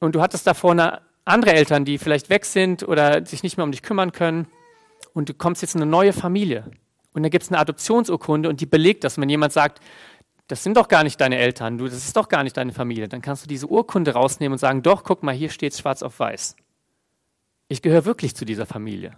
und 0.00 0.14
du 0.14 0.20
hattest 0.20 0.46
davor 0.46 0.72
eine 0.72 1.00
andere 1.24 1.52
Eltern, 1.52 1.84
die 1.84 1.98
vielleicht 1.98 2.30
weg 2.30 2.44
sind 2.44 2.86
oder 2.86 3.24
sich 3.24 3.42
nicht 3.42 3.56
mehr 3.56 3.64
um 3.64 3.72
dich 3.72 3.82
kümmern 3.82 4.12
können 4.12 4.48
und 5.12 5.28
du 5.28 5.34
kommst 5.34 5.62
jetzt 5.62 5.74
in 5.74 5.82
eine 5.82 5.90
neue 5.90 6.12
Familie 6.12 6.70
und 7.12 7.22
da 7.22 7.28
gibt 7.28 7.44
es 7.44 7.50
eine 7.50 7.58
Adoptionsurkunde 7.58 8.48
und 8.48 8.60
die 8.60 8.66
belegt 8.66 9.04
das. 9.04 9.18
Wenn 9.18 9.28
jemand 9.28 9.52
sagt, 9.52 9.80
das 10.48 10.62
sind 10.64 10.76
doch 10.76 10.88
gar 10.88 11.04
nicht 11.04 11.20
deine 11.20 11.38
Eltern, 11.38 11.78
du, 11.78 11.84
das 11.84 11.98
ist 11.98 12.16
doch 12.16 12.28
gar 12.28 12.42
nicht 12.42 12.56
deine 12.56 12.72
Familie, 12.72 13.08
dann 13.08 13.22
kannst 13.22 13.44
du 13.44 13.48
diese 13.48 13.66
Urkunde 13.66 14.12
rausnehmen 14.12 14.54
und 14.54 14.58
sagen, 14.58 14.82
doch, 14.82 15.04
guck 15.04 15.22
mal, 15.22 15.34
hier 15.34 15.50
steht 15.50 15.74
schwarz 15.76 16.02
auf 16.02 16.18
weiß. 16.18 16.56
Ich 17.68 17.82
gehöre 17.82 18.04
wirklich 18.04 18.34
zu 18.34 18.44
dieser 18.44 18.66
Familie. 18.66 19.16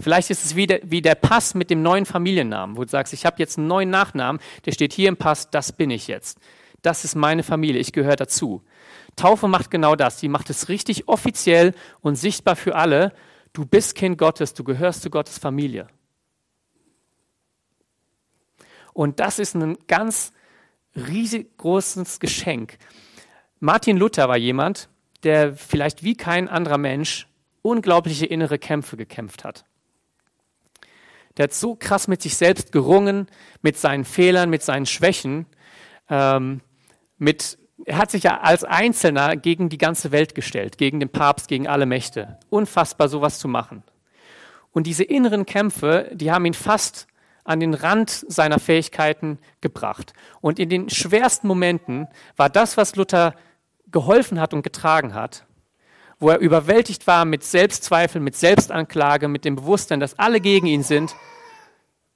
Vielleicht 0.00 0.30
ist 0.30 0.44
es 0.44 0.54
wie 0.54 0.66
der, 0.66 0.80
wie 0.84 1.02
der 1.02 1.16
Pass 1.16 1.54
mit 1.54 1.70
dem 1.70 1.82
neuen 1.82 2.06
Familiennamen, 2.06 2.76
wo 2.76 2.84
du 2.84 2.90
sagst, 2.90 3.12
ich 3.12 3.26
habe 3.26 3.36
jetzt 3.38 3.58
einen 3.58 3.66
neuen 3.66 3.90
Nachnamen, 3.90 4.40
der 4.64 4.72
steht 4.72 4.92
hier 4.92 5.08
im 5.08 5.16
Pass, 5.16 5.50
das 5.50 5.72
bin 5.72 5.90
ich 5.90 6.06
jetzt. 6.06 6.38
Das 6.82 7.04
ist 7.04 7.16
meine 7.16 7.42
Familie, 7.42 7.80
ich 7.80 7.92
gehöre 7.92 8.16
dazu. 8.16 8.62
Taufe 9.16 9.48
macht 9.48 9.70
genau 9.70 9.96
das. 9.96 10.18
Die 10.18 10.28
macht 10.28 10.48
es 10.48 10.68
richtig 10.68 11.08
offiziell 11.08 11.74
und 12.00 12.14
sichtbar 12.14 12.56
für 12.56 12.76
alle. 12.76 13.12
Du 13.52 13.66
bist 13.66 13.96
Kind 13.96 14.16
Gottes, 14.16 14.54
du 14.54 14.62
gehörst 14.62 15.02
zu 15.02 15.10
Gottes 15.10 15.38
Familie. 15.38 15.88
Und 18.92 19.20
das 19.20 19.38
ist 19.38 19.54
ein 19.54 19.76
ganz 19.88 20.32
riesig 20.94 21.56
großes 21.58 22.20
Geschenk. 22.20 22.78
Martin 23.60 23.96
Luther 23.96 24.28
war 24.28 24.36
jemand, 24.36 24.88
der 25.24 25.54
vielleicht 25.54 26.02
wie 26.02 26.16
kein 26.16 26.48
anderer 26.48 26.78
Mensch 26.78 27.26
unglaubliche 27.62 28.26
innere 28.26 28.58
Kämpfe 28.58 28.96
gekämpft 28.96 29.44
hat. 29.44 29.64
Der 31.36 31.44
hat 31.44 31.54
so 31.54 31.76
krass 31.76 32.08
mit 32.08 32.22
sich 32.22 32.36
selbst 32.36 32.72
gerungen, 32.72 33.28
mit 33.62 33.76
seinen 33.76 34.04
Fehlern, 34.04 34.50
mit 34.50 34.62
seinen 34.62 34.86
Schwächen. 34.86 35.46
Ähm, 36.10 36.60
mit, 37.16 37.58
er 37.84 37.98
hat 37.98 38.10
sich 38.10 38.24
ja 38.24 38.40
als 38.40 38.64
Einzelner 38.64 39.36
gegen 39.36 39.68
die 39.68 39.78
ganze 39.78 40.10
Welt 40.10 40.34
gestellt, 40.34 40.78
gegen 40.78 40.98
den 40.98 41.10
Papst, 41.10 41.48
gegen 41.48 41.68
alle 41.68 41.86
Mächte. 41.86 42.38
Unfassbar, 42.50 43.08
sowas 43.08 43.38
zu 43.38 43.46
machen. 43.46 43.84
Und 44.72 44.86
diese 44.86 45.04
inneren 45.04 45.46
Kämpfe, 45.46 46.10
die 46.12 46.32
haben 46.32 46.44
ihn 46.44 46.54
fast 46.54 47.06
an 47.44 47.60
den 47.60 47.72
Rand 47.72 48.10
seiner 48.10 48.58
Fähigkeiten 48.58 49.38
gebracht. 49.60 50.12
Und 50.40 50.58
in 50.58 50.68
den 50.68 50.90
schwersten 50.90 51.46
Momenten 51.46 52.08
war 52.36 52.50
das, 52.50 52.76
was 52.76 52.94
Luther 52.96 53.34
geholfen 53.90 54.40
hat 54.40 54.54
und 54.54 54.62
getragen 54.62 55.14
hat, 55.14 55.46
wo 56.18 56.30
er 56.30 56.38
überwältigt 56.38 57.06
war 57.06 57.24
mit 57.24 57.44
Selbstzweifel, 57.44 58.20
mit 58.20 58.36
Selbstanklage, 58.36 59.28
mit 59.28 59.44
dem 59.44 59.56
Bewusstsein, 59.56 60.00
dass 60.00 60.18
alle 60.18 60.40
gegen 60.40 60.66
ihn 60.66 60.82
sind, 60.82 61.14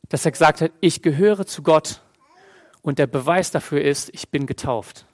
dass 0.08 0.24
er 0.24 0.32
gesagt 0.32 0.60
hat, 0.60 0.72
ich 0.80 1.02
gehöre 1.02 1.46
zu 1.46 1.62
Gott 1.62 2.02
und 2.82 2.98
der 2.98 3.06
Beweis 3.06 3.50
dafür 3.50 3.80
ist, 3.82 4.10
ich 4.12 4.28
bin 4.30 4.46
getauft. 4.46 5.06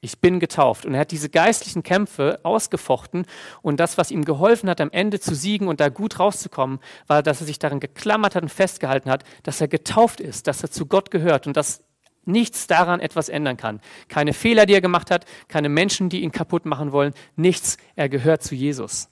Ich 0.00 0.20
bin 0.20 0.38
getauft. 0.38 0.86
Und 0.86 0.94
er 0.94 1.00
hat 1.00 1.10
diese 1.10 1.28
geistlichen 1.28 1.82
Kämpfe 1.82 2.38
ausgefochten. 2.44 3.26
Und 3.62 3.80
das, 3.80 3.98
was 3.98 4.12
ihm 4.12 4.24
geholfen 4.24 4.70
hat, 4.70 4.80
am 4.80 4.92
Ende 4.92 5.18
zu 5.18 5.34
siegen 5.34 5.66
und 5.66 5.80
da 5.80 5.88
gut 5.88 6.20
rauszukommen, 6.20 6.78
war, 7.08 7.22
dass 7.22 7.40
er 7.40 7.46
sich 7.46 7.58
daran 7.58 7.80
geklammert 7.80 8.36
hat 8.36 8.44
und 8.44 8.48
festgehalten 8.48 9.10
hat, 9.10 9.24
dass 9.42 9.60
er 9.60 9.66
getauft 9.66 10.20
ist, 10.20 10.46
dass 10.46 10.62
er 10.62 10.70
zu 10.70 10.86
Gott 10.86 11.10
gehört 11.10 11.48
und 11.48 11.56
dass 11.56 11.82
nichts 12.28 12.66
daran 12.66 13.00
etwas 13.00 13.28
ändern 13.28 13.56
kann. 13.56 13.80
Keine 14.08 14.32
Fehler, 14.32 14.66
die 14.66 14.74
er 14.74 14.80
gemacht 14.80 15.10
hat, 15.10 15.24
keine 15.48 15.68
Menschen, 15.68 16.08
die 16.08 16.22
ihn 16.22 16.30
kaputt 16.30 16.66
machen 16.66 16.92
wollen, 16.92 17.14
nichts. 17.34 17.78
Er 17.96 18.08
gehört 18.08 18.42
zu 18.42 18.54
Jesus. 18.54 19.08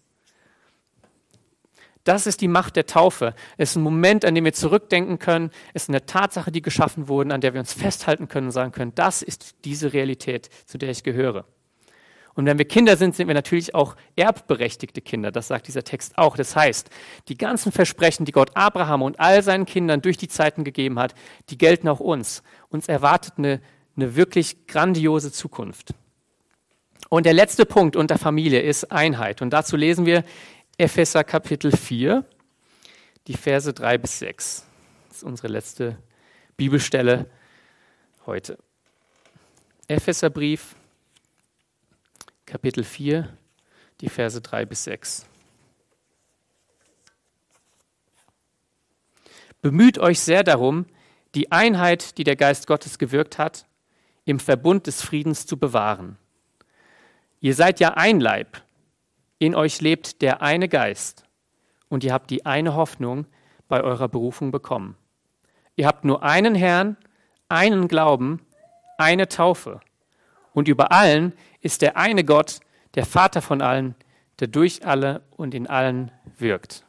Das 2.05 2.29
ist 2.29 2.41
die 2.41 2.47
Macht 2.47 2.77
der 2.77 2.87
Taufe. 2.87 3.35
Es 3.57 3.71
ist 3.71 3.77
ein 3.77 3.83
Moment, 3.83 4.25
an 4.25 4.37
dem 4.37 4.45
wir 4.45 4.53
zurückdenken 4.53 5.19
können. 5.19 5.51
Es 5.75 5.85
ist 5.85 5.89
eine 5.89 6.07
Tatsache, 6.07 6.53
die 6.53 6.63
geschaffen 6.63 7.09
wurde, 7.09 7.35
an 7.35 7.41
der 7.41 7.53
wir 7.53 7.61
uns 7.61 7.73
festhalten 7.73 8.29
können 8.29 8.47
und 8.47 8.53
sagen 8.53 8.71
können, 8.71 8.95
das 8.95 9.23
ist 9.23 9.57
diese 9.65 9.93
Realität, 9.93 10.49
zu 10.67 10.79
der 10.79 10.91
ich 10.91 11.03
gehöre. 11.03 11.47
Und 12.37 12.45
wenn 12.45 12.59
wir 12.59 12.67
Kinder 12.67 12.99
sind, 12.99 13.17
sind 13.17 13.29
wir 13.29 13.35
natürlich 13.35 13.75
auch 13.75 13.97
erbberechtigte 14.15 15.01
Kinder. 15.01 15.33
Das 15.33 15.49
sagt 15.49 15.69
dieser 15.69 15.85
Text 15.85 16.19
auch. 16.19 16.37
Das 16.37 16.55
heißt, 16.55 16.91
die 17.29 17.39
ganzen 17.39 17.73
Versprechen, 17.73 18.27
die 18.27 18.33
Gott 18.33 18.51
Abraham 18.55 19.01
und 19.01 19.19
all 19.19 19.43
seinen 19.43 19.65
Kindern 19.65 20.03
durch 20.03 20.19
die 20.19 20.29
Zeiten 20.29 20.63
gegeben 20.63 20.99
hat, 20.99 21.15
die 21.49 21.57
gelten 21.57 21.89
auch 21.89 21.99
uns. 21.99 22.43
Uns 22.69 22.89
erwartet 22.89 23.35
eine, 23.39 23.63
eine 23.97 24.17
wirklich 24.17 24.67
grandiose 24.67 25.33
Zukunft. 25.33 25.95
Und 27.09 27.25
der 27.25 27.33
letzte 27.33 27.65
Punkt 27.65 27.97
unter 27.97 28.19
Familie 28.19 28.61
ist 28.61 28.93
Einheit. 28.93 29.41
Und 29.41 29.51
dazu 29.51 29.77
lesen 29.77 30.05
wir 30.05 30.23
Epheser 30.77 31.25
Kapitel 31.25 31.73
4, 31.73 32.23
die 33.29 33.35
Verse 33.35 33.73
3 33.73 33.97
bis 33.97 34.19
6. 34.19 34.67
Das 35.09 35.17
ist 35.19 35.25
unsere 35.25 35.49
letzte 35.49 35.97
Bibelstelle 36.59 37.31
heute. 38.27 38.59
Epheserbrief, 39.89 40.75
Kapitel 42.47 42.85
4, 42.85 43.29
die 44.01 44.09
Verse 44.09 44.41
3 44.41 44.67
bis 44.67 44.85
6. 44.85 45.27
Bemüht 49.61 49.99
euch 49.99 50.21
sehr 50.21 50.45
darum, 50.45 50.87
die 51.35 51.51
Einheit, 51.51 52.19
die 52.19 52.23
der 52.23 52.37
Geist 52.37 52.69
Gottes 52.69 52.99
gewirkt 52.99 53.37
hat, 53.37 53.67
im 54.25 54.39
Verbund 54.39 54.87
des 54.87 55.03
Friedens 55.03 55.45
zu 55.45 55.59
bewahren. 55.59 56.19
Ihr 57.41 57.55
seid 57.55 57.81
ja 57.81 57.95
ein 57.95 58.21
Leib, 58.21 58.63
in 59.41 59.57
euch 59.57 59.81
lebt 59.81 60.23
der 60.23 60.41
eine 60.41 60.69
Geist 60.69 61.25
und 61.89 62.05
ihr 62.05 62.13
habt 62.13 62.31
die 62.31 62.47
eine 62.47 62.75
Hoffnung 62.75 63.27
bei 63.67 63.83
eurer 63.83 64.09
Berufung 64.09 64.53
bekommen. 64.53 64.97
Ihr 65.75 65.89
habt 65.89 66.05
nur 66.05 66.23
einen 66.23 66.55
Herrn, 66.55 66.97
einen 67.49 67.89
Glauben, 67.89 68.41
eine 68.99 69.27
Taufe. 69.27 69.81
Und 70.57 70.69
über 70.69 70.91
allen 70.91 71.35
ist 71.61 71.83
der 71.83 71.99
eine 71.99 72.25
Gott, 72.25 72.61
der 72.95 73.05
Vater 73.05 73.43
von 73.43 73.61
allen, 73.61 73.95
der 74.41 74.49
durch 74.49 74.87
alle 74.87 75.21
und 75.37 75.53
in 75.53 75.67
allen 75.67 76.11
wirkt. 76.39 76.83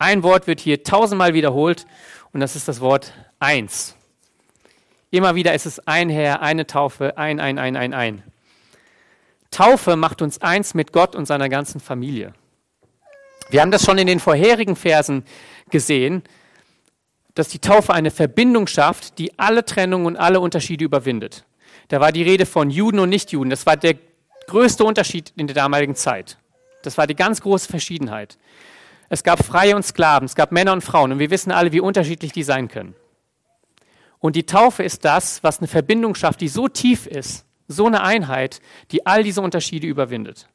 Ein 0.00 0.24
Wort 0.24 0.48
wird 0.48 0.58
hier 0.58 0.82
tausendmal 0.82 1.34
wiederholt 1.34 1.86
und 2.32 2.40
das 2.40 2.56
ist 2.56 2.66
das 2.66 2.80
Wort 2.80 3.12
eins. 3.38 3.94
Immer 5.12 5.36
wieder 5.36 5.54
ist 5.54 5.66
es 5.66 5.86
ein 5.86 6.08
Herr, 6.10 6.42
eine 6.42 6.66
Taufe, 6.66 7.16
ein, 7.16 7.38
ein, 7.38 7.60
ein, 7.60 7.76
ein, 7.76 7.94
ein. 7.94 8.24
Taufe 9.52 9.94
macht 9.94 10.20
uns 10.20 10.42
eins 10.42 10.74
mit 10.74 10.92
Gott 10.92 11.14
und 11.14 11.26
seiner 11.26 11.48
ganzen 11.48 11.78
Familie. 11.80 12.34
Wir 13.50 13.60
haben 13.60 13.70
das 13.70 13.84
schon 13.84 13.98
in 13.98 14.08
den 14.08 14.18
vorherigen 14.18 14.74
Versen 14.74 15.24
gesehen, 15.70 16.24
dass 17.36 17.46
die 17.46 17.60
Taufe 17.60 17.94
eine 17.94 18.10
Verbindung 18.10 18.66
schafft, 18.66 19.20
die 19.20 19.38
alle 19.38 19.64
Trennungen 19.64 20.06
und 20.06 20.16
alle 20.16 20.40
Unterschiede 20.40 20.84
überwindet. 20.84 21.44
Da 21.92 22.00
war 22.00 22.10
die 22.10 22.22
Rede 22.22 22.46
von 22.46 22.70
Juden 22.70 23.00
und 23.00 23.10
Nichtjuden. 23.10 23.50
Das 23.50 23.66
war 23.66 23.76
der 23.76 23.96
größte 24.46 24.82
Unterschied 24.82 25.30
in 25.36 25.46
der 25.46 25.54
damaligen 25.54 25.94
Zeit. 25.94 26.38
Das 26.80 26.96
war 26.96 27.06
die 27.06 27.14
ganz 27.14 27.42
große 27.42 27.68
Verschiedenheit. 27.68 28.38
Es 29.10 29.22
gab 29.22 29.44
Freie 29.44 29.76
und 29.76 29.82
Sklaven, 29.82 30.24
es 30.24 30.34
gab 30.34 30.52
Männer 30.52 30.72
und 30.72 30.80
Frauen 30.80 31.12
und 31.12 31.18
wir 31.18 31.28
wissen 31.28 31.52
alle, 31.52 31.70
wie 31.70 31.80
unterschiedlich 31.80 32.32
die 32.32 32.44
sein 32.44 32.68
können. 32.68 32.94
Und 34.20 34.36
die 34.36 34.46
Taufe 34.46 34.82
ist 34.82 35.04
das, 35.04 35.42
was 35.42 35.58
eine 35.58 35.68
Verbindung 35.68 36.14
schafft, 36.14 36.40
die 36.40 36.48
so 36.48 36.66
tief 36.66 37.06
ist, 37.06 37.44
so 37.68 37.84
eine 37.88 38.02
Einheit, 38.02 38.62
die 38.90 39.04
all 39.04 39.22
diese 39.22 39.42
Unterschiede 39.42 39.86
überwindet. 39.86 40.48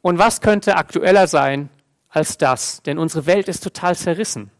Und 0.00 0.16
was 0.16 0.40
könnte 0.40 0.76
aktueller 0.76 1.26
sein 1.26 1.68
als 2.08 2.38
das? 2.38 2.82
Denn 2.84 2.96
unsere 2.96 3.26
Welt 3.26 3.46
ist 3.46 3.62
total 3.62 3.94
zerrissen. 3.94 4.50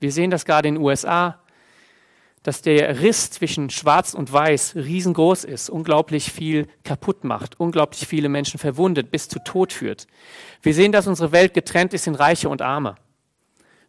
Wir 0.00 0.10
sehen 0.10 0.32
das 0.32 0.44
gerade 0.44 0.66
in 0.66 0.74
den 0.74 0.82
USA, 0.82 1.38
dass 2.42 2.62
der 2.62 3.00
Riss 3.00 3.30
zwischen 3.30 3.70
Schwarz 3.70 4.14
und 4.14 4.32
Weiß 4.32 4.74
riesengroß 4.74 5.44
ist, 5.44 5.70
unglaublich 5.70 6.32
viel 6.32 6.66
kaputt 6.84 7.24
macht, 7.24 7.60
unglaublich 7.60 8.06
viele 8.06 8.28
Menschen 8.28 8.58
verwundet, 8.58 9.10
bis 9.10 9.28
zu 9.28 9.38
Tod 9.38 9.72
führt. 9.72 10.06
Wir 10.60 10.74
sehen, 10.74 10.92
dass 10.92 11.06
unsere 11.06 11.32
Welt 11.32 11.54
getrennt 11.54 11.94
ist 11.94 12.06
in 12.06 12.14
Reiche 12.14 12.48
und 12.48 12.62
Arme. 12.62 12.96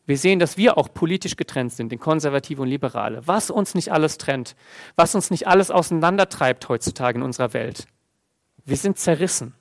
Wir 0.06 0.18
sehen, 0.18 0.40
dass 0.40 0.58
wir 0.58 0.78
auch 0.78 0.94
politisch 0.94 1.38
getrennt 1.38 1.72
sind, 1.72 1.94
in 1.94 2.00
Konservative 2.00 2.62
und 2.62 2.68
Liberale. 2.68 3.26
Was 3.26 3.50
uns 3.50 3.74
nicht 3.74 3.92
alles 3.92 4.18
trennt, 4.18 4.56
was 4.96 5.16
uns 5.16 5.32
nicht 5.32 5.48
alles 5.48 5.72
auseinandertreibt 5.72 6.68
heutzutage 6.68 7.18
in 7.18 7.24
unserer 7.24 7.54
Welt. 7.54 7.86
Wir 8.66 8.78
sind 8.78 9.00
zerrissen. 9.00 9.56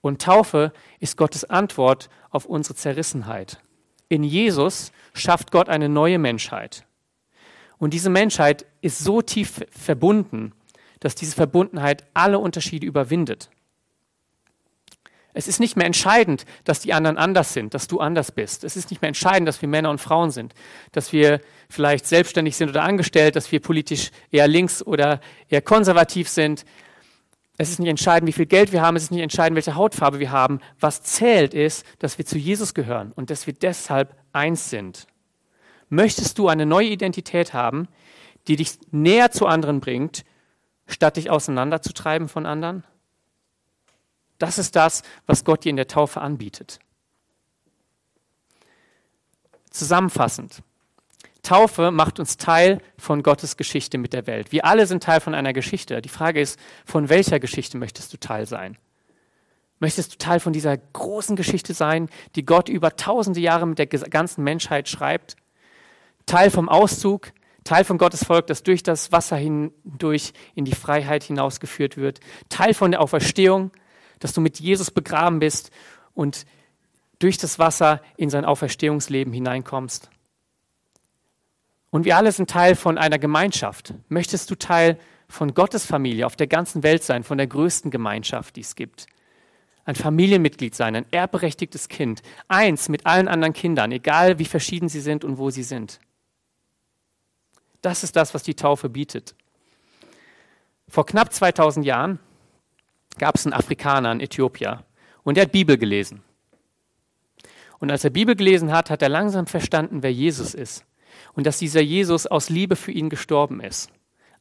Und 0.00 0.22
Taufe 0.22 0.72
ist 1.00 1.16
Gottes 1.16 1.44
Antwort 1.44 2.08
auf 2.30 2.44
unsere 2.44 2.74
Zerrissenheit. 2.74 3.60
In 4.08 4.22
Jesus 4.22 4.92
schafft 5.12 5.50
Gott 5.50 5.68
eine 5.68 5.88
neue 5.88 6.18
Menschheit. 6.18 6.84
Und 7.78 7.94
diese 7.94 8.10
Menschheit 8.10 8.66
ist 8.80 8.98
so 8.98 9.22
tief 9.22 9.64
verbunden, 9.70 10.52
dass 11.00 11.14
diese 11.14 11.34
Verbundenheit 11.34 12.04
alle 12.14 12.38
Unterschiede 12.38 12.86
überwindet. 12.86 13.50
Es 15.34 15.46
ist 15.46 15.60
nicht 15.60 15.76
mehr 15.76 15.86
entscheidend, 15.86 16.46
dass 16.64 16.80
die 16.80 16.92
anderen 16.92 17.16
anders 17.16 17.52
sind, 17.52 17.72
dass 17.72 17.86
du 17.86 18.00
anders 18.00 18.32
bist. 18.32 18.64
Es 18.64 18.76
ist 18.76 18.90
nicht 18.90 19.02
mehr 19.02 19.08
entscheidend, 19.08 19.46
dass 19.46 19.62
wir 19.62 19.68
Männer 19.68 19.90
und 19.90 20.00
Frauen 20.00 20.32
sind, 20.32 20.54
dass 20.90 21.12
wir 21.12 21.40
vielleicht 21.68 22.06
selbstständig 22.06 22.56
sind 22.56 22.70
oder 22.70 22.82
angestellt, 22.82 23.36
dass 23.36 23.52
wir 23.52 23.60
politisch 23.60 24.10
eher 24.32 24.48
links 24.48 24.82
oder 24.82 25.20
eher 25.48 25.62
konservativ 25.62 26.28
sind. 26.28 26.64
Es 27.56 27.70
ist 27.70 27.78
nicht 27.78 27.90
entscheidend, 27.90 28.28
wie 28.28 28.32
viel 28.32 28.46
Geld 28.46 28.72
wir 28.72 28.82
haben. 28.82 28.96
Es 28.96 29.04
ist 29.04 29.10
nicht 29.10 29.22
entscheidend, 29.22 29.56
welche 29.56 29.74
Hautfarbe 29.74 30.18
wir 30.18 30.30
haben. 30.30 30.60
Was 30.80 31.02
zählt 31.02 31.54
ist, 31.54 31.84
dass 31.98 32.16
wir 32.16 32.24
zu 32.24 32.38
Jesus 32.38 32.72
gehören 32.72 33.12
und 33.12 33.30
dass 33.30 33.46
wir 33.46 33.54
deshalb 33.54 34.16
eins 34.32 34.70
sind. 34.70 35.07
Möchtest 35.88 36.38
du 36.38 36.48
eine 36.48 36.66
neue 36.66 36.88
Identität 36.88 37.54
haben, 37.54 37.88
die 38.46 38.56
dich 38.56 38.78
näher 38.90 39.30
zu 39.30 39.46
anderen 39.46 39.80
bringt, 39.80 40.24
statt 40.86 41.16
dich 41.16 41.30
auseinanderzutreiben 41.30 42.28
von 42.28 42.46
anderen? 42.46 42.84
Das 44.38 44.58
ist 44.58 44.76
das, 44.76 45.02
was 45.26 45.44
Gott 45.44 45.64
dir 45.64 45.70
in 45.70 45.76
der 45.76 45.88
Taufe 45.88 46.20
anbietet. 46.20 46.78
Zusammenfassend. 49.70 50.62
Taufe 51.42 51.90
macht 51.90 52.18
uns 52.18 52.36
Teil 52.36 52.80
von 52.98 53.22
Gottes 53.22 53.56
Geschichte 53.56 53.96
mit 53.98 54.12
der 54.12 54.26
Welt. 54.26 54.52
Wir 54.52 54.64
alle 54.64 54.86
sind 54.86 55.02
Teil 55.02 55.20
von 55.20 55.34
einer 55.34 55.52
Geschichte. 55.52 56.02
Die 56.02 56.08
Frage 56.08 56.40
ist, 56.40 56.58
von 56.84 57.08
welcher 57.08 57.40
Geschichte 57.40 57.78
möchtest 57.78 58.12
du 58.12 58.18
Teil 58.18 58.46
sein? 58.46 58.76
Möchtest 59.78 60.12
du 60.12 60.18
Teil 60.18 60.40
von 60.40 60.52
dieser 60.52 60.76
großen 60.76 61.36
Geschichte 61.36 61.72
sein, 61.72 62.08
die 62.34 62.44
Gott 62.44 62.68
über 62.68 62.96
tausende 62.96 63.40
Jahre 63.40 63.66
mit 63.66 63.78
der 63.78 63.86
ganzen 63.86 64.42
Menschheit 64.42 64.88
schreibt? 64.88 65.36
Teil 66.28 66.50
vom 66.50 66.68
Auszug, 66.68 67.32
Teil 67.64 67.84
von 67.84 67.98
Gottes 67.98 68.24
Volk, 68.24 68.46
das 68.46 68.62
durch 68.62 68.82
das 68.82 69.12
Wasser 69.12 69.36
hindurch 69.36 70.32
in 70.54 70.64
die 70.64 70.74
Freiheit 70.74 71.24
hinausgeführt 71.24 71.96
wird? 71.96 72.20
Teil 72.48 72.74
von 72.74 72.92
der 72.92 73.00
Auferstehung, 73.00 73.72
dass 74.20 74.32
du 74.32 74.40
mit 74.40 74.60
Jesus 74.60 74.90
begraben 74.90 75.40
bist 75.40 75.70
und 76.14 76.46
durch 77.18 77.38
das 77.38 77.58
Wasser 77.58 78.00
in 78.16 78.30
sein 78.30 78.44
Auferstehungsleben 78.44 79.32
hineinkommst. 79.32 80.10
Und 81.90 82.04
wir 82.04 82.16
alle 82.16 82.30
sind 82.32 82.50
Teil 82.50 82.76
von 82.76 82.98
einer 82.98 83.18
Gemeinschaft. 83.18 83.94
Möchtest 84.08 84.50
du 84.50 84.54
Teil 84.54 84.98
von 85.28 85.54
Gottes 85.54 85.86
Familie 85.86 86.26
auf 86.26 86.36
der 86.36 86.46
ganzen 86.46 86.82
Welt 86.82 87.02
sein, 87.02 87.24
von 87.24 87.38
der 87.38 87.46
größten 87.46 87.90
Gemeinschaft, 87.90 88.56
die 88.56 88.60
es 88.60 88.76
gibt? 88.76 89.06
Ein 89.84 89.94
Familienmitglied 89.94 90.74
sein, 90.74 90.94
ein 90.94 91.06
erbberechtigtes 91.10 91.88
Kind, 91.88 92.20
eins 92.46 92.90
mit 92.90 93.06
allen 93.06 93.26
anderen 93.26 93.54
Kindern, 93.54 93.90
egal 93.90 94.38
wie 94.38 94.44
verschieden 94.44 94.90
sie 94.90 95.00
sind 95.00 95.24
und 95.24 95.38
wo 95.38 95.48
sie 95.48 95.62
sind. 95.62 95.98
Das 97.82 98.02
ist 98.02 98.16
das, 98.16 98.34
was 98.34 98.42
die 98.42 98.54
Taufe 98.54 98.88
bietet. 98.88 99.34
Vor 100.88 101.06
knapp 101.06 101.32
2000 101.32 101.84
Jahren 101.84 102.18
gab 103.18 103.36
es 103.36 103.46
einen 103.46 103.52
Afrikaner 103.52 104.12
in 104.12 104.20
Äthiopien 104.20 104.80
und 105.22 105.36
der 105.36 105.44
hat 105.44 105.52
Bibel 105.52 105.76
gelesen. 105.76 106.22
Und 107.78 107.90
als 107.90 108.04
er 108.04 108.10
Bibel 108.10 108.34
gelesen 108.34 108.72
hat, 108.72 108.90
hat 108.90 109.02
er 109.02 109.08
langsam 109.08 109.46
verstanden, 109.46 110.02
wer 110.02 110.12
Jesus 110.12 110.54
ist 110.54 110.84
und 111.34 111.46
dass 111.46 111.58
dieser 111.58 111.80
Jesus 111.80 112.26
aus 112.26 112.48
Liebe 112.48 112.76
für 112.76 112.92
ihn 112.92 113.10
gestorben 113.10 113.60
ist 113.60 113.90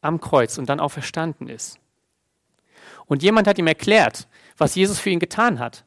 am 0.02 0.22
Kreuz 0.22 0.58
und 0.58 0.70
dann 0.70 0.80
auch 0.80 0.90
verstanden 0.90 1.48
ist. 1.48 1.80
Und 3.06 3.24
jemand 3.24 3.48
hat 3.48 3.58
ihm 3.58 3.68
erklärt, 3.68 4.28
was 4.58 4.76
Jesus 4.76 5.00
für 5.00 5.10
ihn 5.10 5.20
getan 5.20 5.60
hat 5.60 5.86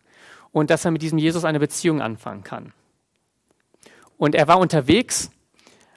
und 0.52 0.70
dass 0.70 0.84
er 0.84 0.90
mit 0.90 1.02
diesem 1.02 1.18
Jesus 1.18 1.44
eine 1.44 1.60
Beziehung 1.60 2.00
anfangen 2.02 2.42
kann. 2.42 2.72
Und 4.18 4.34
er 4.34 4.48
war 4.48 4.58
unterwegs 4.58 5.30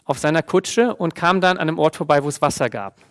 auf 0.06 0.20
seiner 0.20 0.44
Kutsche 0.44 0.96
und 0.96 1.16
kam 1.16 1.42
dann 1.42 1.58
an 1.58 1.68
einem 1.68 1.80
Ort 1.80 1.96
vorbei, 1.96 2.24
wo 2.24 2.30
es 2.30 2.42
Wasser 2.42 2.70
gab. 2.70 3.02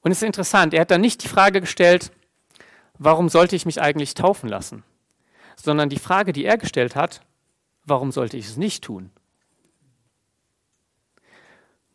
Und 0.00 0.10
es 0.10 0.18
ist 0.18 0.26
interessant, 0.26 0.74
er 0.74 0.82
hat 0.82 0.90
dann 0.90 1.00
nicht 1.00 1.22
die 1.22 1.28
Frage 1.28 1.60
gestellt, 1.60 2.12
warum 2.98 3.28
sollte 3.28 3.56
ich 3.56 3.66
mich 3.66 3.80
eigentlich 3.80 4.14
taufen 4.14 4.48
lassen? 4.48 4.84
Sondern 5.56 5.88
die 5.88 5.98
Frage, 5.98 6.32
die 6.32 6.44
er 6.44 6.58
gestellt 6.58 6.96
hat, 6.96 7.22
warum 7.84 8.12
sollte 8.12 8.36
ich 8.36 8.46
es 8.46 8.56
nicht 8.56 8.84
tun? 8.84 9.10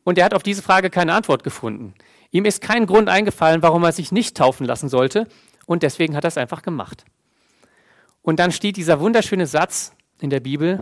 Und 0.04 0.18
er 0.18 0.26
hat 0.26 0.34
auf 0.34 0.44
diese 0.44 0.62
Frage 0.62 0.90
keine 0.90 1.14
Antwort 1.14 1.44
gefunden. 1.44 1.94
Ihm 2.32 2.46
ist 2.46 2.62
kein 2.62 2.86
Grund 2.86 3.10
eingefallen, 3.10 3.62
warum 3.62 3.84
er 3.84 3.92
sich 3.92 4.12
nicht 4.12 4.38
taufen 4.38 4.66
lassen 4.66 4.90
sollte, 4.90 5.28
und 5.66 5.84
deswegen 5.84 6.16
hat 6.16 6.24
er 6.24 6.30
es 6.30 6.38
einfach 6.38 6.62
gemacht. 6.62 7.04
Und 8.22 8.40
dann 8.40 8.52
steht 8.52 8.78
dieser 8.78 9.02
wunderschöne 9.02 9.48
Satz 9.48 9.92
in 10.22 10.30
der 10.30 10.40
Bibel, 10.40 10.82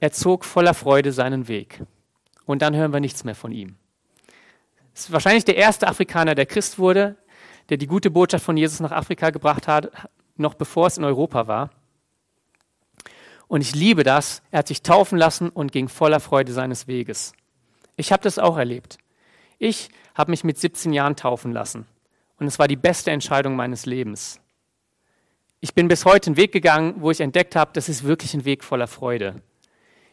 er 0.00 0.12
zog 0.12 0.44
voller 0.44 0.74
Freude 0.74 1.12
seinen 1.12 1.48
Weg. 1.48 1.82
Und 2.46 2.62
dann 2.62 2.74
hören 2.74 2.92
wir 2.92 3.00
nichts 3.00 3.24
mehr 3.24 3.34
von 3.34 3.52
ihm. 3.52 3.76
Es 4.94 5.02
ist 5.02 5.12
wahrscheinlich 5.12 5.44
der 5.44 5.56
erste 5.56 5.88
Afrikaner, 5.88 6.34
der 6.34 6.46
Christ 6.46 6.78
wurde 6.78 7.16
der 7.68 7.76
die 7.76 7.86
gute 7.86 8.10
Botschaft 8.10 8.44
von 8.44 8.56
Jesus 8.56 8.80
nach 8.80 8.92
Afrika 8.92 9.30
gebracht 9.30 9.66
hat, 9.68 9.90
noch 10.36 10.54
bevor 10.54 10.86
es 10.86 10.98
in 10.98 11.04
Europa 11.04 11.46
war. 11.46 11.70
Und 13.48 13.60
ich 13.60 13.74
liebe 13.74 14.02
das. 14.02 14.42
Er 14.50 14.60
hat 14.60 14.68
sich 14.68 14.82
taufen 14.82 15.18
lassen 15.18 15.48
und 15.48 15.72
ging 15.72 15.88
voller 15.88 16.20
Freude 16.20 16.52
seines 16.52 16.86
Weges. 16.86 17.32
Ich 17.96 18.12
habe 18.12 18.22
das 18.22 18.38
auch 18.38 18.56
erlebt. 18.56 18.98
Ich 19.58 19.88
habe 20.14 20.30
mich 20.30 20.44
mit 20.44 20.58
17 20.58 20.92
Jahren 20.92 21.16
taufen 21.16 21.52
lassen. 21.52 21.86
Und 22.38 22.46
es 22.46 22.58
war 22.58 22.68
die 22.68 22.76
beste 22.76 23.10
Entscheidung 23.10 23.56
meines 23.56 23.86
Lebens. 23.86 24.40
Ich 25.60 25.74
bin 25.74 25.88
bis 25.88 26.04
heute 26.04 26.28
einen 26.28 26.36
Weg 26.36 26.52
gegangen, 26.52 26.96
wo 26.98 27.10
ich 27.10 27.20
entdeckt 27.20 27.56
habe, 27.56 27.70
das 27.72 27.88
ist 27.88 28.04
wirklich 28.04 28.34
ein 28.34 28.44
Weg 28.44 28.62
voller 28.62 28.86
Freude. 28.86 29.42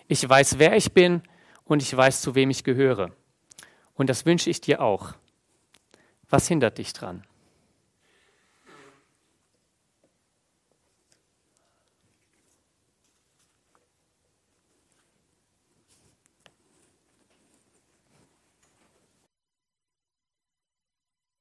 Ich 0.08 0.28
weiß, 0.28 0.58
wer 0.60 0.76
ich 0.76 0.94
bin 0.94 1.22
und 1.66 1.82
ich 1.82 1.96
weiß, 1.96 2.22
zu 2.22 2.36
wem 2.36 2.50
ich 2.50 2.64
gehöre. 2.64 3.12
Und 3.96 4.10
das 4.10 4.26
wünsche 4.26 4.50
ich 4.50 4.62
dir 4.62 4.82
auch. 4.82 5.14
Was 6.30 6.48
hindert 6.48 6.78
dich 6.78 6.94
dran? 6.94 7.24